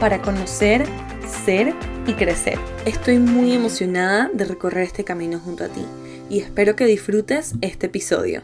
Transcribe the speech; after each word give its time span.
para 0.00 0.20
conocer, 0.20 0.86
ser 1.44 1.74
y 2.06 2.14
crecer. 2.14 2.58
Estoy 2.84 3.18
muy 3.18 3.52
emocionada 3.52 4.28
de 4.32 4.44
recorrer 4.44 4.84
este 4.84 5.04
camino 5.04 5.38
junto 5.38 5.64
a 5.64 5.68
ti 5.68 5.84
y 6.28 6.40
espero 6.40 6.76
que 6.76 6.86
disfrutes 6.86 7.54
este 7.60 7.86
episodio. 7.86 8.42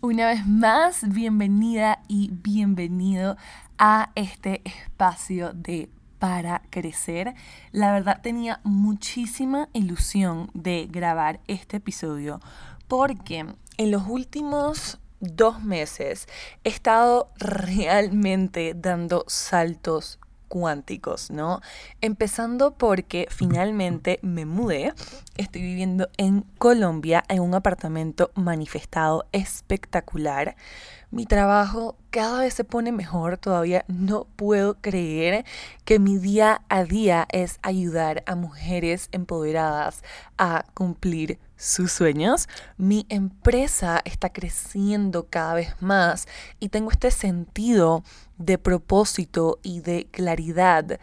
Una 0.00 0.26
vez 0.26 0.46
más, 0.46 1.08
bienvenida 1.08 2.00
y 2.08 2.30
bienvenido 2.32 3.36
a 3.78 4.10
este 4.14 4.60
espacio 4.64 5.52
de 5.54 5.88
para 6.18 6.62
crecer. 6.70 7.34
La 7.72 7.92
verdad 7.92 8.20
tenía 8.22 8.60
muchísima 8.64 9.68
ilusión 9.72 10.50
de 10.54 10.88
grabar 10.90 11.40
este 11.48 11.78
episodio 11.78 12.40
porque 12.88 13.46
en 13.76 13.90
los 13.90 14.06
últimos 14.06 14.98
dos 15.24 15.62
meses 15.62 16.28
he 16.64 16.68
estado 16.68 17.30
realmente 17.38 18.74
dando 18.76 19.24
saltos 19.28 20.18
cuánticos, 20.48 21.30
¿no? 21.30 21.60
Empezando 22.00 22.74
porque 22.74 23.26
finalmente 23.28 24.20
me 24.22 24.46
mudé, 24.46 24.92
estoy 25.36 25.62
viviendo 25.62 26.08
en 26.16 26.42
Colombia 26.58 27.24
en 27.28 27.40
un 27.40 27.54
apartamento 27.54 28.30
manifestado 28.34 29.26
espectacular. 29.32 30.54
Mi 31.10 31.26
trabajo 31.26 31.96
cada 32.14 32.42
vez 32.42 32.54
se 32.54 32.62
pone 32.62 32.92
mejor, 32.92 33.38
todavía 33.38 33.84
no 33.88 34.28
puedo 34.36 34.74
creer 34.80 35.44
que 35.84 35.98
mi 35.98 36.16
día 36.16 36.62
a 36.68 36.84
día 36.84 37.26
es 37.32 37.58
ayudar 37.62 38.22
a 38.26 38.36
mujeres 38.36 39.08
empoderadas 39.10 40.04
a 40.38 40.64
cumplir 40.74 41.40
sus 41.56 41.90
sueños. 41.90 42.48
Mi 42.76 43.04
empresa 43.08 44.00
está 44.04 44.32
creciendo 44.32 45.26
cada 45.28 45.54
vez 45.54 45.74
más 45.80 46.28
y 46.60 46.68
tengo 46.68 46.92
este 46.92 47.10
sentido 47.10 48.04
de 48.38 48.58
propósito 48.58 49.58
y 49.64 49.80
de 49.80 50.06
claridad 50.12 51.00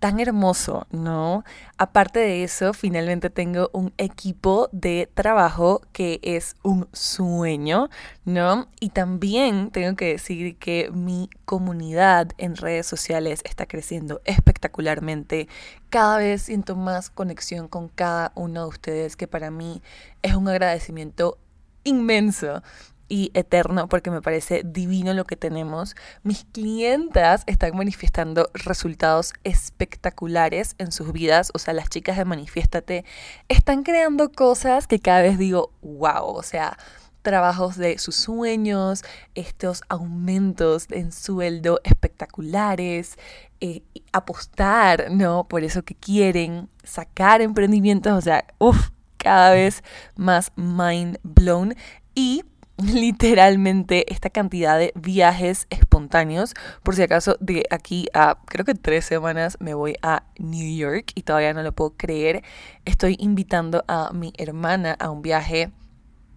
tan 0.00 0.18
hermoso, 0.18 0.86
¿no? 0.90 1.44
Aparte 1.76 2.18
de 2.20 2.42
eso, 2.42 2.72
finalmente 2.72 3.28
tengo 3.28 3.68
un 3.74 3.92
equipo 3.98 4.70
de 4.72 5.10
trabajo 5.12 5.82
que 5.92 6.20
es 6.22 6.56
un 6.62 6.88
sueño, 6.92 7.90
¿no? 8.24 8.68
Y 8.80 8.88
también 8.88 9.70
tengo 9.70 9.94
que 9.96 10.06
decir 10.06 10.56
que 10.56 10.90
mi 10.90 11.28
comunidad 11.44 12.28
en 12.38 12.56
redes 12.56 12.86
sociales 12.86 13.42
está 13.44 13.66
creciendo 13.66 14.22
espectacularmente. 14.24 15.48
Cada 15.90 16.16
vez 16.16 16.42
siento 16.42 16.76
más 16.76 17.10
conexión 17.10 17.68
con 17.68 17.88
cada 17.88 18.32
uno 18.34 18.62
de 18.62 18.68
ustedes, 18.68 19.16
que 19.16 19.28
para 19.28 19.50
mí 19.50 19.82
es 20.22 20.34
un 20.34 20.48
agradecimiento 20.48 21.36
inmenso 21.84 22.62
y 23.10 23.30
eterno 23.34 23.88
porque 23.88 24.10
me 24.10 24.22
parece 24.22 24.62
divino 24.64 25.12
lo 25.12 25.26
que 25.26 25.36
tenemos. 25.36 25.96
Mis 26.22 26.44
clientas 26.44 27.42
están 27.46 27.76
manifestando 27.76 28.48
resultados 28.54 29.34
espectaculares 29.44 30.76
en 30.78 30.92
sus 30.92 31.12
vidas, 31.12 31.50
o 31.52 31.58
sea, 31.58 31.74
las 31.74 31.90
chicas 31.90 32.16
de 32.16 32.24
Manifiéstate 32.24 33.04
están 33.48 33.82
creando 33.82 34.32
cosas 34.32 34.86
que 34.86 35.00
cada 35.00 35.22
vez 35.22 35.36
digo, 35.36 35.72
wow, 35.82 36.24
o 36.24 36.42
sea, 36.42 36.78
trabajos 37.22 37.76
de 37.76 37.98
sus 37.98 38.16
sueños, 38.16 39.02
estos 39.34 39.82
aumentos 39.88 40.86
en 40.90 41.12
sueldo 41.12 41.80
espectaculares, 41.84 43.18
eh, 43.60 43.82
apostar, 44.12 45.10
¿no? 45.10 45.48
Por 45.48 45.64
eso 45.64 45.82
que 45.82 45.96
quieren, 45.96 46.68
sacar 46.84 47.42
emprendimientos, 47.42 48.16
o 48.16 48.20
sea, 48.20 48.46
uff, 48.58 48.90
cada 49.18 49.52
vez 49.52 49.82
más 50.16 50.52
mind 50.56 51.18
blown 51.22 51.74
y 52.14 52.44
literalmente 52.94 54.10
esta 54.12 54.30
cantidad 54.30 54.78
de 54.78 54.92
viajes 54.94 55.66
espontáneos. 55.70 56.54
Por 56.82 56.94
si 56.94 57.02
acaso, 57.02 57.36
de 57.40 57.64
aquí 57.70 58.08
a 58.14 58.38
creo 58.46 58.64
que 58.64 58.74
tres 58.74 59.04
semanas 59.04 59.56
me 59.60 59.74
voy 59.74 59.96
a 60.02 60.24
New 60.38 60.76
York 60.76 61.12
y 61.14 61.22
todavía 61.22 61.52
no 61.52 61.62
lo 61.62 61.72
puedo 61.72 61.94
creer. 61.96 62.42
Estoy 62.84 63.16
invitando 63.18 63.84
a 63.88 64.12
mi 64.12 64.32
hermana 64.38 64.96
a 64.98 65.10
un 65.10 65.22
viaje 65.22 65.70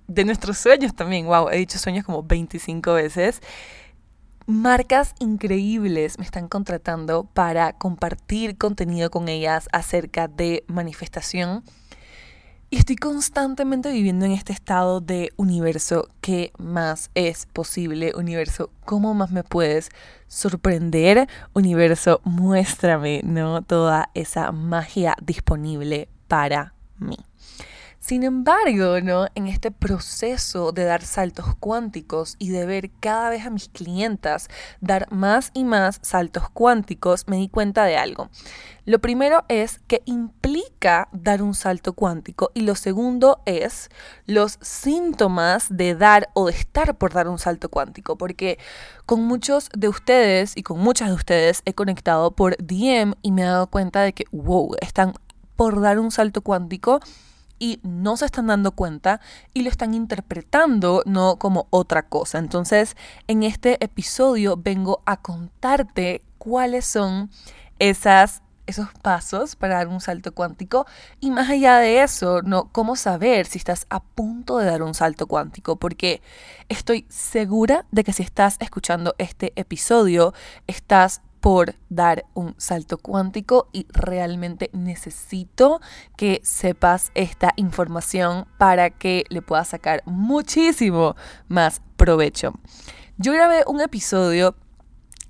de 0.08 0.26
nuestros 0.26 0.58
sueños 0.58 0.96
también. 0.96 1.26
Wow, 1.26 1.50
he 1.50 1.58
dicho 1.58 1.80
sueños 1.80 2.06
como 2.06 2.24
25 2.24 2.94
veces. 2.94 3.42
Marcas 4.46 5.16
increíbles 5.20 6.20
me 6.20 6.26
están 6.26 6.50
contratando 6.50 7.24
para 7.34 7.74
compartir 7.74 8.58
contenido 8.58 9.10
con 9.10 9.30
ellas 9.30 9.70
acerca 9.72 10.28
de 10.28 10.66
manifestación 10.68 11.64
y 12.74 12.78
estoy 12.78 12.96
constantemente 12.96 13.92
viviendo 13.92 14.26
en 14.26 14.32
este 14.32 14.52
estado 14.52 15.00
de 15.00 15.32
universo, 15.36 16.10
¿qué 16.22 16.52
más 16.58 17.12
es 17.14 17.46
posible? 17.46 18.14
Universo, 18.16 18.72
¿cómo 18.84 19.14
más 19.14 19.30
me 19.30 19.44
puedes 19.44 19.92
sorprender? 20.28 21.30
Universo, 21.54 22.20
muéstrame, 22.24 23.22
¿no? 23.24 23.62
Toda 23.62 24.10
esa 24.16 24.52
magia 24.52 25.16
disponible 25.22 26.10
para 26.28 26.74
mí. 26.98 27.18
Sin 28.04 28.24
embargo, 28.24 29.00
¿no? 29.00 29.28
en 29.34 29.48
este 29.48 29.72
proceso 29.72 30.74
de 30.74 30.84
dar 30.84 31.04
saltos 31.04 31.56
cuánticos 31.58 32.36
y 32.38 32.50
de 32.50 32.66
ver 32.66 32.92
cada 33.00 33.30
vez 33.30 33.46
a 33.46 33.50
mis 33.50 33.70
clientas 33.70 34.50
dar 34.82 35.10
más 35.10 35.52
y 35.54 35.64
más 35.64 36.00
saltos 36.02 36.50
cuánticos, 36.50 37.30
me 37.30 37.38
di 37.38 37.48
cuenta 37.48 37.86
de 37.86 37.96
algo. 37.96 38.30
Lo 38.84 39.00
primero 39.00 39.46
es 39.48 39.80
que 39.88 40.02
implica 40.04 41.08
dar 41.14 41.42
un 41.42 41.54
salto 41.54 41.94
cuántico 41.94 42.52
y 42.54 42.64
lo 42.64 42.76
segundo 42.76 43.42
es 43.46 43.90
los 44.26 44.60
síntomas 44.60 45.68
de 45.70 45.96
dar 45.96 46.28
o 46.34 46.48
de 46.48 46.52
estar 46.52 46.98
por 46.98 47.14
dar 47.14 47.30
un 47.30 47.40
salto 47.40 47.70
cuántico, 47.70 48.18
porque 48.18 48.60
con 49.06 49.24
muchos 49.24 49.70
de 49.78 49.88
ustedes 49.88 50.58
y 50.58 50.64
con 50.64 50.78
muchas 50.78 51.08
de 51.08 51.16
ustedes 51.16 51.62
he 51.64 51.74
conectado 51.74 52.32
por 52.32 52.58
DM 52.58 53.14
y 53.22 53.32
me 53.32 53.44
he 53.44 53.46
dado 53.46 53.68
cuenta 53.68 54.02
de 54.02 54.12
que, 54.12 54.26
wow, 54.34 54.76
están 54.82 55.14
por 55.56 55.80
dar 55.80 56.00
un 56.00 56.12
salto 56.12 56.42
cuántico 56.42 57.00
y 57.64 57.80
no 57.82 58.18
se 58.18 58.26
están 58.26 58.48
dando 58.48 58.74
cuenta 58.74 59.22
y 59.54 59.62
lo 59.64 59.70
están 59.70 59.94
interpretando 59.94 61.02
no 61.06 61.38
como 61.38 61.68
otra 61.70 62.10
cosa. 62.10 62.38
Entonces, 62.38 62.98
en 63.28 63.44
este 63.44 63.82
episodio 63.82 64.58
vengo 64.58 65.02
a 65.06 65.22
contarte 65.22 66.26
cuáles 66.38 66.86
son 66.86 67.32
esas 67.80 68.42
esos 68.66 68.88
pasos 69.02 69.56
para 69.56 69.76
dar 69.76 69.88
un 69.88 70.02
salto 70.02 70.34
cuántico 70.34 70.86
y 71.22 71.32
más 71.32 71.50
allá 71.50 71.78
de 71.78 72.02
eso, 72.02 72.42
no 72.42 72.70
cómo 72.72 72.98
saber 72.98 73.46
si 73.46 73.58
estás 73.58 73.86
a 73.90 74.02
punto 74.02 74.58
de 74.58 74.66
dar 74.66 74.84
un 74.84 74.94
salto 74.94 75.28
cuántico, 75.28 75.78
porque 75.78 76.22
estoy 76.68 77.06
segura 77.10 77.86
de 77.92 78.04
que 78.04 78.14
si 78.14 78.24
estás 78.24 78.58
escuchando 78.60 79.16
este 79.18 79.54
episodio, 79.58 80.34
estás 80.68 81.22
por 81.44 81.76
dar 81.90 82.24
un 82.36 82.56
salto 82.58 82.98
cuántico 82.98 83.68
y 83.74 83.86
realmente 83.90 84.70
necesito 84.72 85.82
que 86.16 86.40
sepas 86.42 87.12
esta 87.16 87.52
información 87.58 88.48
para 88.58 88.92
que 88.92 89.26
le 89.28 89.42
puedas 89.42 89.68
sacar 89.68 90.04
muchísimo 90.06 91.18
más 91.50 91.82
provecho. 91.98 92.54
Yo 93.18 93.34
grabé 93.34 93.66
un 93.68 93.82
episodio 93.82 94.56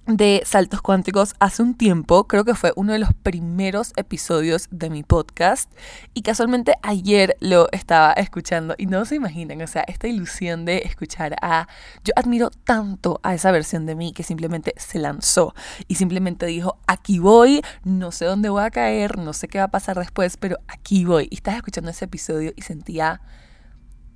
de 0.05 0.43
saltos 0.45 0.81
cuánticos 0.81 1.33
hace 1.39 1.63
un 1.63 1.75
tiempo, 1.75 2.27
creo 2.27 2.43
que 2.43 2.55
fue 2.55 2.73
uno 2.75 2.91
de 2.91 2.99
los 2.99 3.13
primeros 3.13 3.93
episodios 3.95 4.67
de 4.69 4.89
mi 4.89 5.01
podcast 5.01 5.71
y 6.13 6.23
casualmente 6.23 6.75
ayer 6.81 7.37
lo 7.39 7.71
estaba 7.71 8.11
escuchando 8.13 8.75
y 8.77 8.85
no 8.85 9.05
se 9.05 9.15
imaginan, 9.15 9.61
o 9.61 9.67
sea, 9.67 9.83
esta 9.87 10.07
ilusión 10.07 10.65
de 10.65 10.79
escuchar 10.79 11.35
a... 11.41 11.67
Yo 12.03 12.11
admiro 12.17 12.49
tanto 12.49 13.21
a 13.23 13.33
esa 13.33 13.51
versión 13.51 13.85
de 13.85 13.95
mí 13.95 14.11
que 14.11 14.23
simplemente 14.23 14.73
se 14.77 14.99
lanzó 14.99 15.53
y 15.87 15.95
simplemente 15.95 16.45
dijo, 16.47 16.79
aquí 16.85 17.19
voy, 17.19 17.61
no 17.85 18.11
sé 18.11 18.25
dónde 18.25 18.49
voy 18.49 18.63
a 18.63 18.71
caer, 18.71 19.17
no 19.17 19.31
sé 19.31 19.47
qué 19.47 19.59
va 19.59 19.65
a 19.65 19.71
pasar 19.71 19.97
después, 19.97 20.35
pero 20.35 20.57
aquí 20.67 21.05
voy. 21.05 21.27
Y 21.31 21.35
estás 21.35 21.55
escuchando 21.55 21.91
ese 21.91 22.05
episodio 22.05 22.51
y 22.55 22.61
sentía 22.61 23.21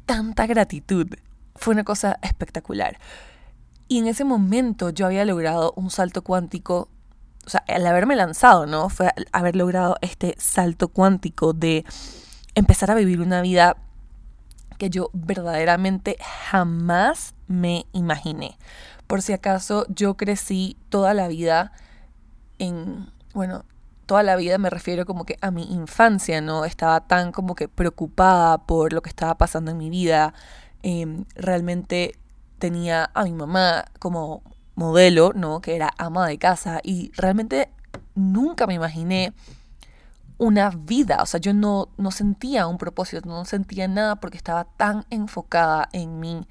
tanta 0.06 0.48
gratitud. 0.48 1.07
Fue 1.56 1.74
una 1.74 1.83
cosa 1.83 2.19
espectacular. 2.22 2.98
Y 3.88 4.00
en 4.00 4.07
ese 4.07 4.24
momento 4.24 4.89
yo 4.89 5.06
había 5.06 5.25
logrado 5.25 5.74
un 5.75 5.89
salto 5.89 6.22
cuántico, 6.22 6.89
o 7.45 7.50
sea, 7.50 7.63
al 7.68 7.86
haberme 7.88 8.16
lanzado, 8.16 8.66
¿no? 8.66 8.89
Fue 8.89 9.12
haber 9.31 9.56
logrado 9.56 9.98
este 10.01 10.36
salto 10.38 10.89
cuántico 10.89 11.54
de 11.54 11.86
empezar 12.56 12.92
a 12.92 12.95
vivir 12.95 13.22
una 13.22 13.42
vida 13.42 13.78
que 14.78 14.89
yo 14.89 15.10
verdaderamente 15.13 16.18
jamás 16.50 17.34
me 17.48 17.86
imaginé. 17.94 18.57
Por 19.07 19.22
si 19.22 19.34
acaso 19.34 19.86
yo 19.90 20.18
crecí 20.18 20.78
toda 20.90 21.13
la 21.13 21.28
vida 21.28 21.72
en 22.60 23.10
bueno, 23.33 23.66
toda 24.07 24.24
la 24.24 24.36
vida 24.36 24.57
me 24.57 24.69
refiero 24.69 25.06
como 25.06 25.25
que 25.25 25.38
a 25.42 25.51
mi 25.51 25.63
infancia, 25.72 26.42
¿no? 26.42 26.66
Estaba 26.66 27.01
tan 27.01 27.31
como 27.31 27.54
que 27.54 27.68
preocupada 27.68 28.57
por 28.66 28.94
lo 28.94 29.01
que 29.01 29.10
estaba 29.10 29.38
pasando 29.38 29.69
en 29.72 29.78
mi 29.78 29.90
vida. 29.90 30.33
Em, 30.81 31.25
realmente 31.36 32.18
tenía 32.59 33.09
a 33.13 33.24
mi 33.24 33.33
mamá 33.33 33.86
como 34.00 34.44
modelo, 34.75 35.31
¿no? 35.36 35.62
Que 35.62 35.75
era 35.75 35.94
ama 35.98 36.27
de 36.27 36.38
casa 36.38 36.80
y 36.83 37.12
realmente 37.15 37.69
nunca 38.15 38.68
me 38.68 38.75
imaginé 38.75 39.33
una 40.38 40.69
vida, 40.69 41.18
o 41.21 41.25
sea, 41.25 41.39
yo 41.39 41.54
no, 41.54 41.89
no 41.98 42.12
sentía 42.12 42.68
un 42.68 42.77
propósito, 42.77 43.27
no 43.27 43.44
sentía 43.45 43.88
nada 43.88 44.18
porque 44.18 44.38
estaba 44.38 44.65
tan 44.65 45.06
enfocada 45.09 45.89
en 45.94 46.19
mi 46.19 46.45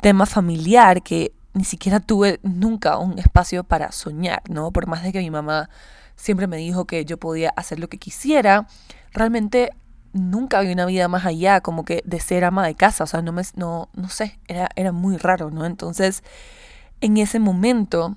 tema 0.00 0.26
familiar 0.26 1.02
que 1.02 1.32
ni 1.52 1.64
siquiera 1.64 1.98
tuve 1.98 2.38
nunca 2.42 2.98
un 2.98 3.18
espacio 3.18 3.64
para 3.64 3.90
soñar, 3.90 4.42
¿no? 4.48 4.70
Por 4.70 4.86
más 4.86 5.02
de 5.02 5.12
que 5.12 5.18
mi 5.18 5.30
mamá 5.30 5.68
siempre 6.14 6.46
me 6.46 6.56
dijo 6.56 6.84
que 6.84 7.04
yo 7.04 7.18
podía 7.18 7.50
hacer 7.56 7.80
lo 7.80 7.88
que 7.88 7.98
quisiera, 7.98 8.68
realmente 9.12 9.72
nunca 10.12 10.58
había 10.58 10.72
una 10.72 10.86
vida 10.86 11.08
más 11.08 11.24
allá, 11.26 11.60
como 11.60 11.84
que 11.84 12.02
de 12.04 12.20
ser 12.20 12.44
ama 12.44 12.66
de 12.66 12.74
casa, 12.74 13.04
o 13.04 13.06
sea, 13.06 13.22
no 13.22 13.32
me, 13.32 13.42
no, 13.54 13.88
no 13.94 14.08
sé, 14.08 14.38
era, 14.48 14.68
era 14.76 14.92
muy 14.92 15.16
raro, 15.16 15.50
¿no? 15.50 15.64
Entonces, 15.66 16.22
en 17.00 17.16
ese 17.16 17.38
momento, 17.38 18.16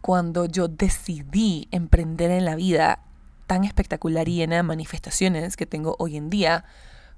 cuando 0.00 0.46
yo 0.46 0.68
decidí 0.68 1.68
emprender 1.70 2.30
en 2.30 2.44
la 2.44 2.56
vida 2.56 3.00
tan 3.46 3.64
espectacular 3.64 4.28
y 4.28 4.36
llena 4.36 4.56
de 4.56 4.62
manifestaciones 4.62 5.56
que 5.56 5.66
tengo 5.66 5.96
hoy 5.98 6.16
en 6.16 6.30
día, 6.30 6.64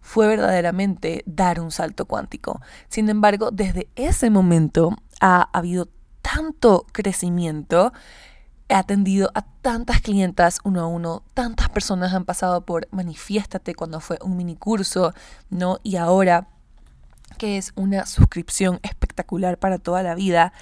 fue 0.00 0.26
verdaderamente 0.26 1.22
dar 1.26 1.60
un 1.60 1.70
salto 1.70 2.06
cuántico. 2.06 2.60
Sin 2.88 3.08
embargo, 3.08 3.50
desde 3.50 3.88
ese 3.96 4.30
momento 4.30 4.96
ha 5.20 5.48
habido 5.52 5.88
tanto 6.22 6.86
crecimiento 6.92 7.92
He 8.68 8.74
atendido 8.74 9.30
a 9.34 9.42
tantas 9.42 10.00
clientas 10.00 10.58
uno 10.62 10.82
a 10.82 10.86
uno, 10.86 11.22
tantas 11.34 11.68
personas 11.70 12.12
han 12.12 12.24
pasado 12.24 12.64
por 12.66 12.86
Manifiéstate 12.90 13.74
cuando 13.74 14.00
fue 14.00 14.18
un 14.22 14.36
mini 14.36 14.56
curso, 14.56 15.14
¿no? 15.48 15.78
Y 15.82 15.96
ahora 15.96 16.48
que 17.38 17.56
es 17.56 17.72
una 17.76 18.06
suscripción 18.06 18.80
espectacular 18.82 19.58
para 19.58 19.78
toda 19.78 20.02
la 20.02 20.14
vida, 20.14 20.52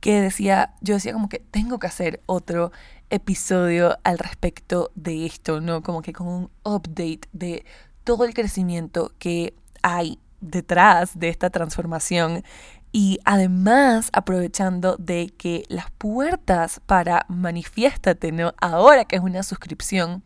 que 0.00 0.20
decía, 0.20 0.74
yo 0.80 0.94
decía 0.94 1.12
como 1.12 1.28
que 1.28 1.38
tengo 1.38 1.78
que 1.78 1.86
hacer 1.86 2.22
otro 2.26 2.72
episodio 3.10 3.98
al 4.04 4.18
respecto 4.18 4.90
de 4.94 5.26
esto, 5.26 5.60
¿no? 5.60 5.82
Como 5.82 6.00
que 6.02 6.12
con 6.12 6.28
un 6.28 6.50
update 6.64 7.22
de 7.32 7.64
todo 8.04 8.24
el 8.24 8.32
crecimiento 8.32 9.12
que 9.18 9.54
hay 9.82 10.18
detrás 10.40 11.18
de 11.18 11.28
esta 11.28 11.50
transformación 11.50 12.44
y 12.92 13.18
además 13.24 14.10
aprovechando 14.12 14.96
de 14.96 15.32
que 15.36 15.64
las 15.68 15.90
puertas 15.92 16.80
para 16.86 17.24
Manifiéstate, 17.28 18.32
¿no? 18.32 18.52
Ahora 18.60 19.04
que 19.04 19.16
es 19.16 19.22
una 19.22 19.42
suscripción, 19.42 20.22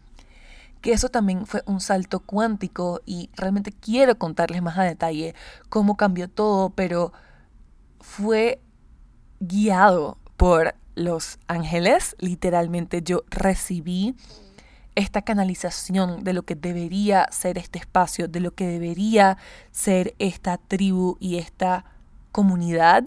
que 0.80 0.92
eso 0.92 1.08
también 1.08 1.46
fue 1.46 1.62
un 1.66 1.80
salto 1.80 2.20
cuántico 2.20 3.00
y 3.06 3.30
realmente 3.36 3.72
quiero 3.72 4.18
contarles 4.18 4.62
más 4.62 4.78
a 4.78 4.84
detalle 4.84 5.34
cómo 5.68 5.96
cambió 5.96 6.28
todo, 6.28 6.70
pero 6.70 7.12
fue 8.00 8.60
guiado 9.40 10.18
por 10.36 10.74
los 10.94 11.38
ángeles. 11.48 12.16
Literalmente 12.18 13.02
yo 13.02 13.24
recibí 13.30 14.14
esta 14.94 15.22
canalización 15.22 16.22
de 16.22 16.34
lo 16.34 16.44
que 16.44 16.54
debería 16.54 17.26
ser 17.30 17.58
este 17.58 17.78
espacio, 17.78 18.28
de 18.28 18.40
lo 18.40 18.54
que 18.54 18.66
debería 18.66 19.38
ser 19.72 20.14
esta 20.18 20.58
tribu 20.58 21.16
y 21.18 21.38
esta 21.38 21.93
comunidad 22.34 23.04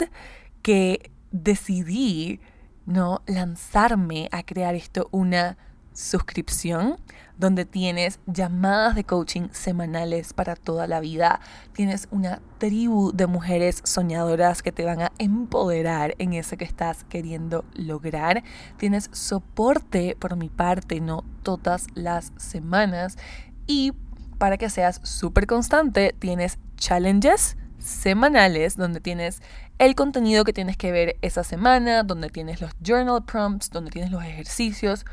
que 0.62 1.10
decidí 1.32 2.40
no 2.86 3.20
lanzarme 3.26 4.30
a 4.32 4.42
crear 4.42 4.74
esto 4.74 5.08
una 5.10 5.58
suscripción 5.92 6.96
donde 7.36 7.66
tienes 7.66 8.20
llamadas 8.26 8.94
de 8.94 9.04
coaching 9.04 9.48
semanales 9.52 10.32
para 10.32 10.56
toda 10.56 10.86
la 10.86 11.00
vida. 11.00 11.40
Tienes 11.74 12.08
una 12.10 12.40
tribu 12.56 13.12
de 13.12 13.26
mujeres 13.26 13.82
soñadoras 13.84 14.62
que 14.62 14.72
te 14.72 14.86
van 14.86 15.02
a 15.02 15.12
empoderar 15.18 16.14
en 16.18 16.32
eso 16.32 16.56
que 16.56 16.64
estás 16.64 17.04
queriendo 17.04 17.66
lograr. 17.74 18.42
Tienes 18.78 19.10
soporte 19.12 20.16
por 20.18 20.36
mi 20.36 20.48
parte, 20.48 21.00
no 21.02 21.24
todas 21.42 21.86
las 21.94 22.32
semanas. 22.38 23.18
Y 23.66 23.92
para 24.38 24.56
que 24.56 24.70
seas 24.70 25.00
súper 25.02 25.46
constante, 25.46 26.14
tienes 26.18 26.58
challenges 26.76 27.58
semanales 27.78 28.76
donde 28.76 29.00
tienes 29.00 29.42
el 29.78 29.94
contenido 29.94 30.44
que 30.44 30.52
tienes 30.52 30.76
que 30.76 30.92
ver 30.92 31.16
esa 31.22 31.44
semana, 31.44 32.02
donde 32.02 32.30
tienes 32.30 32.60
los 32.60 32.72
journal 32.82 33.24
prompts, 33.24 33.70
donde 33.70 33.90
tienes 33.90 34.10
los 34.10 34.24
ejercicios, 34.24 35.04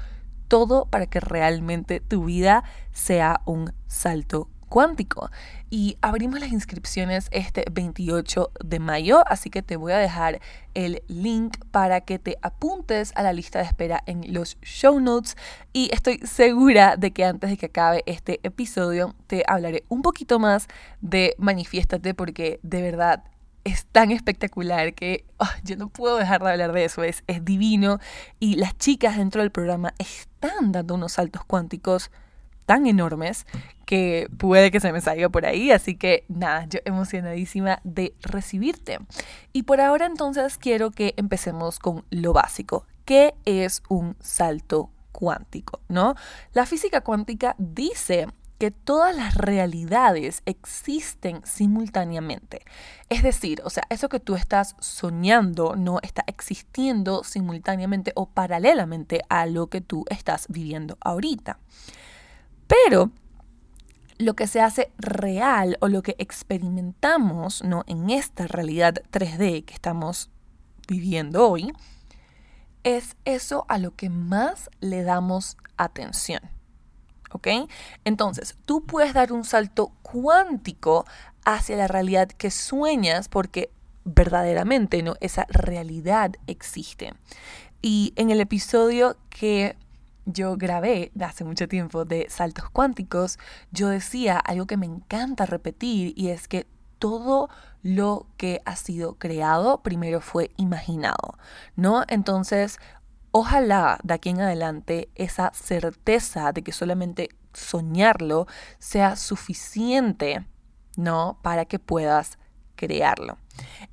todo 0.47 0.85
para 0.85 1.07
que 1.07 1.19
realmente 1.19 1.99
tu 1.99 2.25
vida 2.25 2.63
sea 2.91 3.41
un 3.45 3.73
salto 3.87 4.49
cuántico. 4.69 5.29
Y 5.77 5.97
abrimos 5.99 6.39
las 6.39 6.53
inscripciones 6.53 7.27
este 7.31 7.65
28 7.69 8.49
de 8.63 8.79
mayo, 8.79 9.27
así 9.27 9.49
que 9.49 9.61
te 9.61 9.75
voy 9.75 9.91
a 9.91 9.97
dejar 9.97 10.39
el 10.73 11.03
link 11.09 11.57
para 11.71 11.99
que 11.99 12.17
te 12.17 12.37
apuntes 12.41 13.11
a 13.15 13.23
la 13.23 13.33
lista 13.33 13.59
de 13.59 13.65
espera 13.65 14.01
en 14.05 14.33
los 14.33 14.57
show 14.61 15.01
notes 15.01 15.35
y 15.73 15.89
estoy 15.93 16.19
segura 16.19 16.95
de 16.95 17.11
que 17.11 17.25
antes 17.25 17.49
de 17.49 17.57
que 17.57 17.65
acabe 17.65 18.03
este 18.05 18.39
episodio 18.43 19.15
te 19.27 19.43
hablaré 19.47 19.83
un 19.89 20.01
poquito 20.01 20.39
más 20.39 20.69
de 21.01 21.35
Manifiéstate 21.39 22.13
porque 22.13 22.61
de 22.63 22.81
verdad 22.81 23.25
es 23.65 23.85
tan 23.85 24.11
espectacular 24.11 24.93
que 24.93 25.25
ah, 25.39 25.57
yo 25.65 25.75
no 25.75 25.89
puedo 25.89 26.15
dejar 26.15 26.41
de 26.41 26.51
hablar 26.51 26.71
de 26.71 26.85
eso, 26.85 27.03
es, 27.03 27.25
es 27.27 27.43
divino 27.43 27.99
y 28.39 28.55
las 28.55 28.77
chicas 28.77 29.17
dentro 29.17 29.41
del 29.41 29.51
programa 29.51 29.93
están 29.97 30.71
dando 30.71 30.95
unos 30.95 31.11
saltos 31.11 31.43
cuánticos 31.43 32.11
tan 32.65 32.87
enormes 32.87 33.45
que 33.85 34.27
puede 34.37 34.71
que 34.71 34.79
se 34.79 34.91
me 34.91 35.01
salga 35.01 35.29
por 35.29 35.45
ahí, 35.45 35.71
así 35.71 35.95
que 35.95 36.25
nada, 36.27 36.65
yo 36.69 36.79
emocionadísima 36.85 37.79
de 37.83 38.13
recibirte. 38.21 38.99
Y 39.53 39.63
por 39.63 39.81
ahora 39.81 40.05
entonces 40.05 40.57
quiero 40.57 40.91
que 40.91 41.13
empecemos 41.17 41.79
con 41.79 42.03
lo 42.09 42.33
básico. 42.33 42.85
¿Qué 43.05 43.35
es 43.45 43.83
un 43.87 44.15
salto 44.19 44.89
cuántico? 45.11 45.79
¿No? 45.87 46.15
La 46.53 46.65
física 46.65 47.01
cuántica 47.01 47.55
dice 47.59 48.27
que 48.57 48.71
todas 48.71 49.15
las 49.15 49.35
realidades 49.35 50.41
existen 50.45 51.41
simultáneamente. 51.45 52.61
Es 53.09 53.21
decir, 53.21 53.61
o 53.65 53.69
sea, 53.69 53.83
eso 53.89 54.09
que 54.09 54.19
tú 54.19 54.35
estás 54.35 54.75
soñando 54.79 55.75
no 55.75 55.99
está 56.01 56.23
existiendo 56.27 57.23
simultáneamente 57.23 58.13
o 58.15 58.27
paralelamente 58.27 59.21
a 59.29 59.45
lo 59.45 59.67
que 59.67 59.81
tú 59.81 60.05
estás 60.09 60.47
viviendo 60.49 60.97
ahorita. 61.01 61.59
Pero 62.67 63.11
lo 64.17 64.35
que 64.35 64.47
se 64.47 64.61
hace 64.61 64.91
real 64.97 65.77
o 65.81 65.87
lo 65.87 66.01
que 66.01 66.15
experimentamos 66.19 67.63
¿no? 67.63 67.83
en 67.87 68.09
esta 68.09 68.47
realidad 68.47 68.95
3D 69.11 69.65
que 69.65 69.73
estamos 69.73 70.29
viviendo 70.87 71.49
hoy, 71.49 71.71
es 72.83 73.15
eso 73.25 73.65
a 73.67 73.77
lo 73.77 73.95
que 73.95 74.09
más 74.09 74.69
le 74.79 75.03
damos 75.03 75.57
atención. 75.77 76.41
¿Ok? 77.31 77.47
Entonces, 78.05 78.55
tú 78.65 78.85
puedes 78.85 79.13
dar 79.13 79.33
un 79.33 79.43
salto 79.43 79.91
cuántico 80.03 81.05
hacia 81.43 81.75
la 81.75 81.87
realidad 81.87 82.29
que 82.29 82.51
sueñas 82.51 83.27
porque 83.27 83.69
verdaderamente 84.05 85.03
¿no? 85.03 85.15
esa 85.19 85.45
realidad 85.49 86.31
existe. 86.47 87.13
Y 87.81 88.13
en 88.15 88.29
el 88.29 88.39
episodio 88.39 89.17
que 89.29 89.75
yo 90.25 90.57
grabé 90.57 91.11
de 91.13 91.25
hace 91.25 91.43
mucho 91.43 91.67
tiempo 91.67 92.05
de 92.05 92.27
saltos 92.29 92.69
cuánticos, 92.69 93.37
yo 93.71 93.89
decía 93.89 94.37
algo 94.37 94.65
que 94.65 94.77
me 94.77 94.85
encanta 94.85 95.45
repetir 95.45 96.13
y 96.15 96.29
es 96.29 96.47
que 96.47 96.67
todo 96.99 97.49
lo 97.83 98.27
que 98.37 98.61
ha 98.65 98.75
sido 98.75 99.15
creado 99.15 99.83
primero 99.83 100.21
fue 100.21 100.51
imaginado, 100.57 101.37
¿no? 101.75 102.03
Entonces, 102.07 102.79
ojalá 103.31 103.99
de 104.03 104.13
aquí 104.15 104.29
en 104.29 104.41
adelante 104.41 105.09
esa 105.15 105.51
certeza 105.53 106.51
de 106.51 106.63
que 106.63 106.71
solamente 106.71 107.29
soñarlo 107.53 108.47
sea 108.79 109.15
suficiente, 109.15 110.47
¿no? 110.97 111.37
Para 111.41 111.65
que 111.65 111.79
puedas 111.79 112.39
crearlo. 112.75 113.37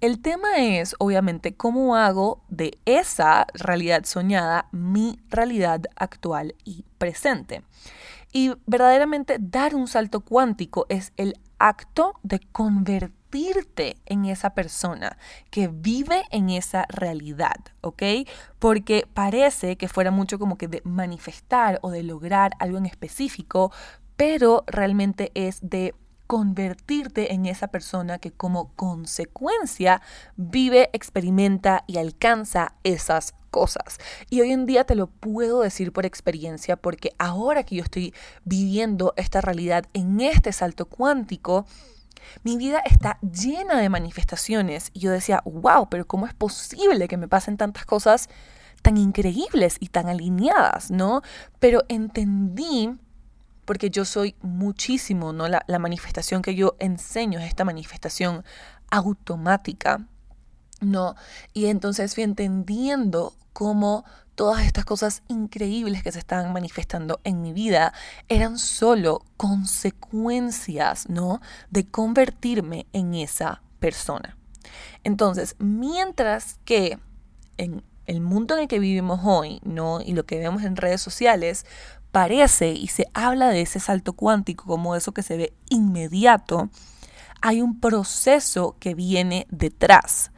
El 0.00 0.20
tema 0.20 0.56
es, 0.58 0.94
obviamente, 0.98 1.54
cómo 1.54 1.96
hago 1.96 2.42
de 2.48 2.78
esa 2.84 3.46
realidad 3.54 4.04
soñada 4.04 4.66
mi 4.72 5.20
realidad 5.28 5.82
actual 5.96 6.54
y 6.64 6.84
presente. 6.98 7.62
Y 8.32 8.52
verdaderamente 8.66 9.36
dar 9.38 9.74
un 9.74 9.86
salto 9.86 10.20
cuántico 10.20 10.86
es 10.88 11.12
el 11.16 11.38
acto 11.58 12.14
de 12.22 12.40
convertirte 12.40 13.96
en 14.06 14.24
esa 14.24 14.54
persona 14.54 15.16
que 15.50 15.68
vive 15.68 16.24
en 16.30 16.50
esa 16.50 16.86
realidad, 16.88 17.56
¿ok? 17.82 18.02
Porque 18.58 19.06
parece 19.12 19.76
que 19.76 19.88
fuera 19.88 20.10
mucho 20.10 20.38
como 20.38 20.58
que 20.58 20.68
de 20.68 20.82
manifestar 20.84 21.78
o 21.82 21.90
de 21.90 22.02
lograr 22.02 22.52
algo 22.58 22.78
en 22.78 22.86
específico, 22.86 23.70
pero 24.16 24.64
realmente 24.66 25.30
es 25.34 25.58
de 25.62 25.94
convertirte 26.32 27.34
en 27.34 27.44
esa 27.44 27.68
persona 27.68 28.16
que 28.16 28.30
como 28.30 28.72
consecuencia 28.72 30.00
vive, 30.36 30.88
experimenta 30.94 31.84
y 31.86 31.98
alcanza 31.98 32.72
esas 32.84 33.34
cosas. 33.50 33.98
Y 34.30 34.40
hoy 34.40 34.52
en 34.52 34.64
día 34.64 34.84
te 34.84 34.94
lo 34.94 35.08
puedo 35.08 35.60
decir 35.60 35.92
por 35.92 36.06
experiencia 36.06 36.76
porque 36.78 37.12
ahora 37.18 37.64
que 37.64 37.76
yo 37.76 37.82
estoy 37.82 38.14
viviendo 38.44 39.12
esta 39.18 39.42
realidad 39.42 39.84
en 39.92 40.22
este 40.22 40.52
salto 40.52 40.86
cuántico, 40.86 41.66
mi 42.44 42.56
vida 42.56 42.78
está 42.78 43.18
llena 43.20 43.78
de 43.78 43.90
manifestaciones 43.90 44.88
y 44.94 45.00
yo 45.00 45.10
decía, 45.10 45.42
wow, 45.44 45.90
pero 45.90 46.06
¿cómo 46.06 46.26
es 46.26 46.32
posible 46.32 47.08
que 47.08 47.18
me 47.18 47.28
pasen 47.28 47.58
tantas 47.58 47.84
cosas 47.84 48.30
tan 48.80 48.96
increíbles 48.96 49.76
y 49.80 49.88
tan 49.88 50.08
alineadas, 50.08 50.90
¿no? 50.90 51.20
Pero 51.58 51.82
entendí 51.90 52.96
porque 53.64 53.90
yo 53.90 54.04
soy 54.04 54.35
muchísimo, 54.42 55.33
¿no? 55.33 55.49
La, 55.49 55.64
la, 55.66 55.78
manifestación 55.78 56.42
que 56.42 56.54
yo 56.54 56.76
enseño 56.78 57.38
es 57.38 57.47
esta 57.47 57.64
manifestación 57.64 58.45
automática, 58.90 60.07
¿no? 60.81 61.14
Y 61.52 61.66
entonces 61.66 62.14
fui 62.14 62.25
entendiendo 62.25 63.35
cómo 63.52 64.04
todas 64.35 64.64
estas 64.64 64.85
cosas 64.85 65.23
increíbles 65.28 66.02
que 66.02 66.12
se 66.12 66.19
estaban 66.19 66.52
manifestando 66.52 67.21
en 67.25 67.42
mi 67.42 67.52
vida 67.52 67.92
eran 68.28 68.59
solo 68.59 69.25
consecuencias, 69.37 71.09
¿no? 71.09 71.40
De 71.71 71.87
convertirme 71.87 72.87
en 72.92 73.14
esa 73.14 73.62
persona. 73.78 74.37
Entonces, 75.04 75.57
mientras 75.59 76.59
que 76.64 76.99
en 77.59 77.83
el 78.07 78.21
mundo 78.21 78.54
en 78.54 78.62
el 78.62 78.69
que 78.69 78.78
vivimos 78.78 79.21
hoy, 79.25 79.61
¿no? 79.64 80.00
Y 80.00 80.12
lo 80.12 80.25
que 80.25 80.38
vemos 80.38 80.62
en 80.62 80.76
redes 80.76 81.00
sociales, 81.00 81.66
parece 82.12 82.73
y 82.73 82.88
se 82.88 83.07
habla 83.14 83.49
de 83.49 83.62
ese 83.62 83.81
salto 83.81 84.12
cuántico 84.12 84.66
como 84.66 84.95
eso 84.95 85.12
que 85.12 85.23
se 85.23 85.37
ve 85.37 85.54
inmediato, 85.71 86.71
hay 87.40 87.61
un 87.61 87.81
proceso 87.81 88.76
que 88.78 88.95
viene 88.95 89.47
detrás. 89.50 90.31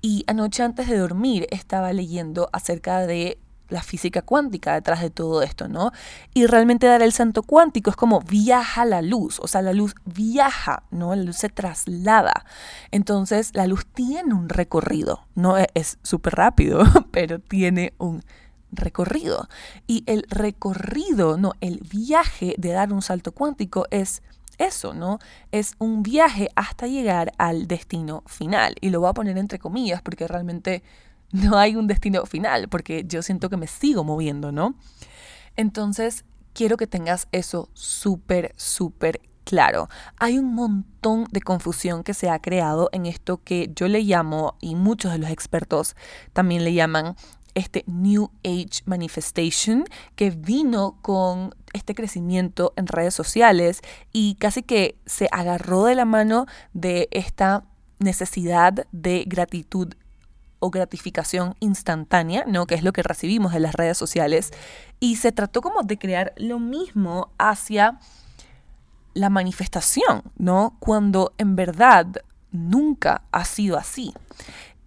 Y 0.00 0.24
anoche 0.26 0.62
antes 0.62 0.88
de 0.88 0.96
dormir 0.96 1.46
estaba 1.50 1.92
leyendo 1.92 2.48
acerca 2.52 3.06
de 3.06 3.38
la 3.68 3.82
física 3.82 4.22
cuántica 4.22 4.74
detrás 4.74 5.02
de 5.02 5.10
todo 5.10 5.42
esto, 5.42 5.68
¿no? 5.68 5.92
Y 6.32 6.46
realmente 6.46 6.86
dar 6.86 7.02
el 7.02 7.12
salto 7.12 7.42
cuántico 7.42 7.90
es 7.90 7.96
como 7.96 8.20
viaja 8.20 8.84
la 8.84 9.02
luz, 9.02 9.38
o 9.40 9.46
sea, 9.46 9.60
la 9.60 9.72
luz 9.72 9.94
viaja, 10.06 10.84
¿no? 10.90 11.14
La 11.14 11.22
luz 11.22 11.36
se 11.36 11.48
traslada. 11.50 12.46
Entonces, 12.90 13.50
la 13.54 13.66
luz 13.66 13.86
tiene 13.86 14.34
un 14.34 14.48
recorrido, 14.48 15.26
no 15.34 15.56
es 15.58 15.98
súper 16.02 16.34
rápido, 16.34 16.82
pero 17.10 17.40
tiene 17.40 17.92
un 17.98 18.22
recorrido. 18.70 19.48
Y 19.86 20.04
el 20.06 20.24
recorrido, 20.28 21.36
no, 21.36 21.52
el 21.60 21.80
viaje 21.80 22.54
de 22.58 22.70
dar 22.70 22.92
un 22.92 23.02
salto 23.02 23.32
cuántico 23.32 23.86
es 23.90 24.22
eso, 24.58 24.92
¿no? 24.92 25.18
Es 25.52 25.74
un 25.78 26.02
viaje 26.02 26.48
hasta 26.56 26.86
llegar 26.86 27.32
al 27.38 27.68
destino 27.68 28.22
final. 28.26 28.74
Y 28.80 28.90
lo 28.90 29.00
voy 29.00 29.10
a 29.10 29.14
poner 29.14 29.38
entre 29.38 29.58
comillas 29.58 30.02
porque 30.02 30.26
realmente 30.26 30.82
no 31.30 31.58
hay 31.58 31.76
un 31.76 31.86
destino 31.86 32.24
final, 32.26 32.68
porque 32.68 33.04
yo 33.06 33.22
siento 33.22 33.50
que 33.50 33.56
me 33.56 33.66
sigo 33.66 34.04
moviendo, 34.04 34.52
¿no? 34.52 34.74
Entonces, 35.56 36.24
quiero 36.54 36.76
que 36.76 36.86
tengas 36.86 37.28
eso 37.32 37.68
súper, 37.74 38.52
súper 38.56 39.20
claro. 39.44 39.88
Hay 40.18 40.38
un 40.38 40.54
montón 40.54 41.26
de 41.30 41.40
confusión 41.40 42.02
que 42.02 42.14
se 42.14 42.30
ha 42.30 42.38
creado 42.38 42.88
en 42.92 43.06
esto 43.06 43.42
que 43.42 43.70
yo 43.74 43.88
le 43.88 44.00
llamo, 44.02 44.56
y 44.60 44.74
muchos 44.74 45.12
de 45.12 45.18
los 45.18 45.30
expertos 45.30 45.96
también 46.32 46.64
le 46.64 46.74
llaman, 46.74 47.16
este 47.58 47.84
New 47.86 48.30
Age 48.44 48.82
Manifestation 48.86 49.84
que 50.16 50.30
vino 50.30 50.98
con 51.02 51.54
este 51.72 51.94
crecimiento 51.94 52.72
en 52.76 52.86
redes 52.86 53.14
sociales 53.14 53.82
y 54.12 54.36
casi 54.36 54.62
que 54.62 54.96
se 55.06 55.28
agarró 55.32 55.84
de 55.84 55.94
la 55.94 56.04
mano 56.04 56.46
de 56.72 57.08
esta 57.10 57.64
necesidad 57.98 58.86
de 58.92 59.24
gratitud 59.26 59.94
o 60.60 60.70
gratificación 60.70 61.54
instantánea, 61.60 62.44
¿no? 62.46 62.66
Que 62.66 62.74
es 62.74 62.82
lo 62.82 62.92
que 62.92 63.02
recibimos 63.02 63.54
en 63.54 63.62
las 63.62 63.74
redes 63.74 63.96
sociales. 63.96 64.50
Y 64.98 65.16
se 65.16 65.32
trató 65.32 65.60
como 65.60 65.82
de 65.82 65.98
crear 65.98 66.32
lo 66.36 66.58
mismo 66.58 67.30
hacia 67.38 68.00
la 69.14 69.30
manifestación, 69.30 70.22
¿no? 70.36 70.76
Cuando 70.80 71.32
en 71.38 71.56
verdad 71.56 72.06
nunca 72.50 73.22
ha 73.30 73.44
sido 73.44 73.76
así. 73.76 74.14